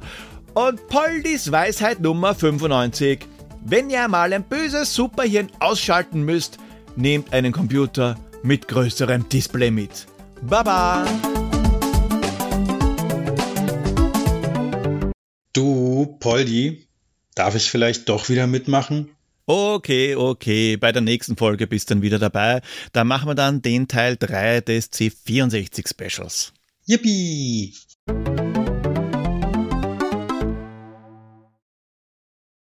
Und 0.54 0.88
Poldis 0.88 1.52
Weisheit 1.52 2.00
Nummer 2.00 2.34
95. 2.34 3.20
Wenn 3.66 3.90
ihr 3.90 4.08
mal 4.08 4.32
ein 4.32 4.44
böses 4.44 4.96
Superhirn 4.96 5.52
ausschalten 5.60 6.24
müsst, 6.24 6.58
nehmt 6.96 7.34
einen 7.34 7.52
Computer 7.52 8.16
mit 8.44 8.70
größerem 8.70 9.28
Display 9.28 9.70
mit. 9.70 10.08
Baba! 10.42 11.06
Du, 15.52 16.18
Poldi, 16.22 16.88
darf 17.36 17.56
ich 17.56 17.70
vielleicht 17.70 18.08
doch 18.08 18.30
wieder 18.30 18.48
mitmachen? 18.48 19.17
Okay, 19.50 20.14
okay, 20.14 20.76
bei 20.76 20.92
der 20.92 21.02
nächsten 21.02 21.38
Folge 21.38 21.68
bist 21.68 21.90
du 21.90 21.94
dann 21.96 22.02
wieder 22.02 22.20
dabei. 22.20 22.62
Da 22.92 23.06
machen 23.06 23.30
wir 23.30 23.36
dann 23.36 23.62
den 23.62 23.88
Teil 23.88 24.18
3 24.18 24.60
des 24.60 24.92
C64 24.92 25.88
Specials. 25.88 26.52
Yippie! 26.86 27.74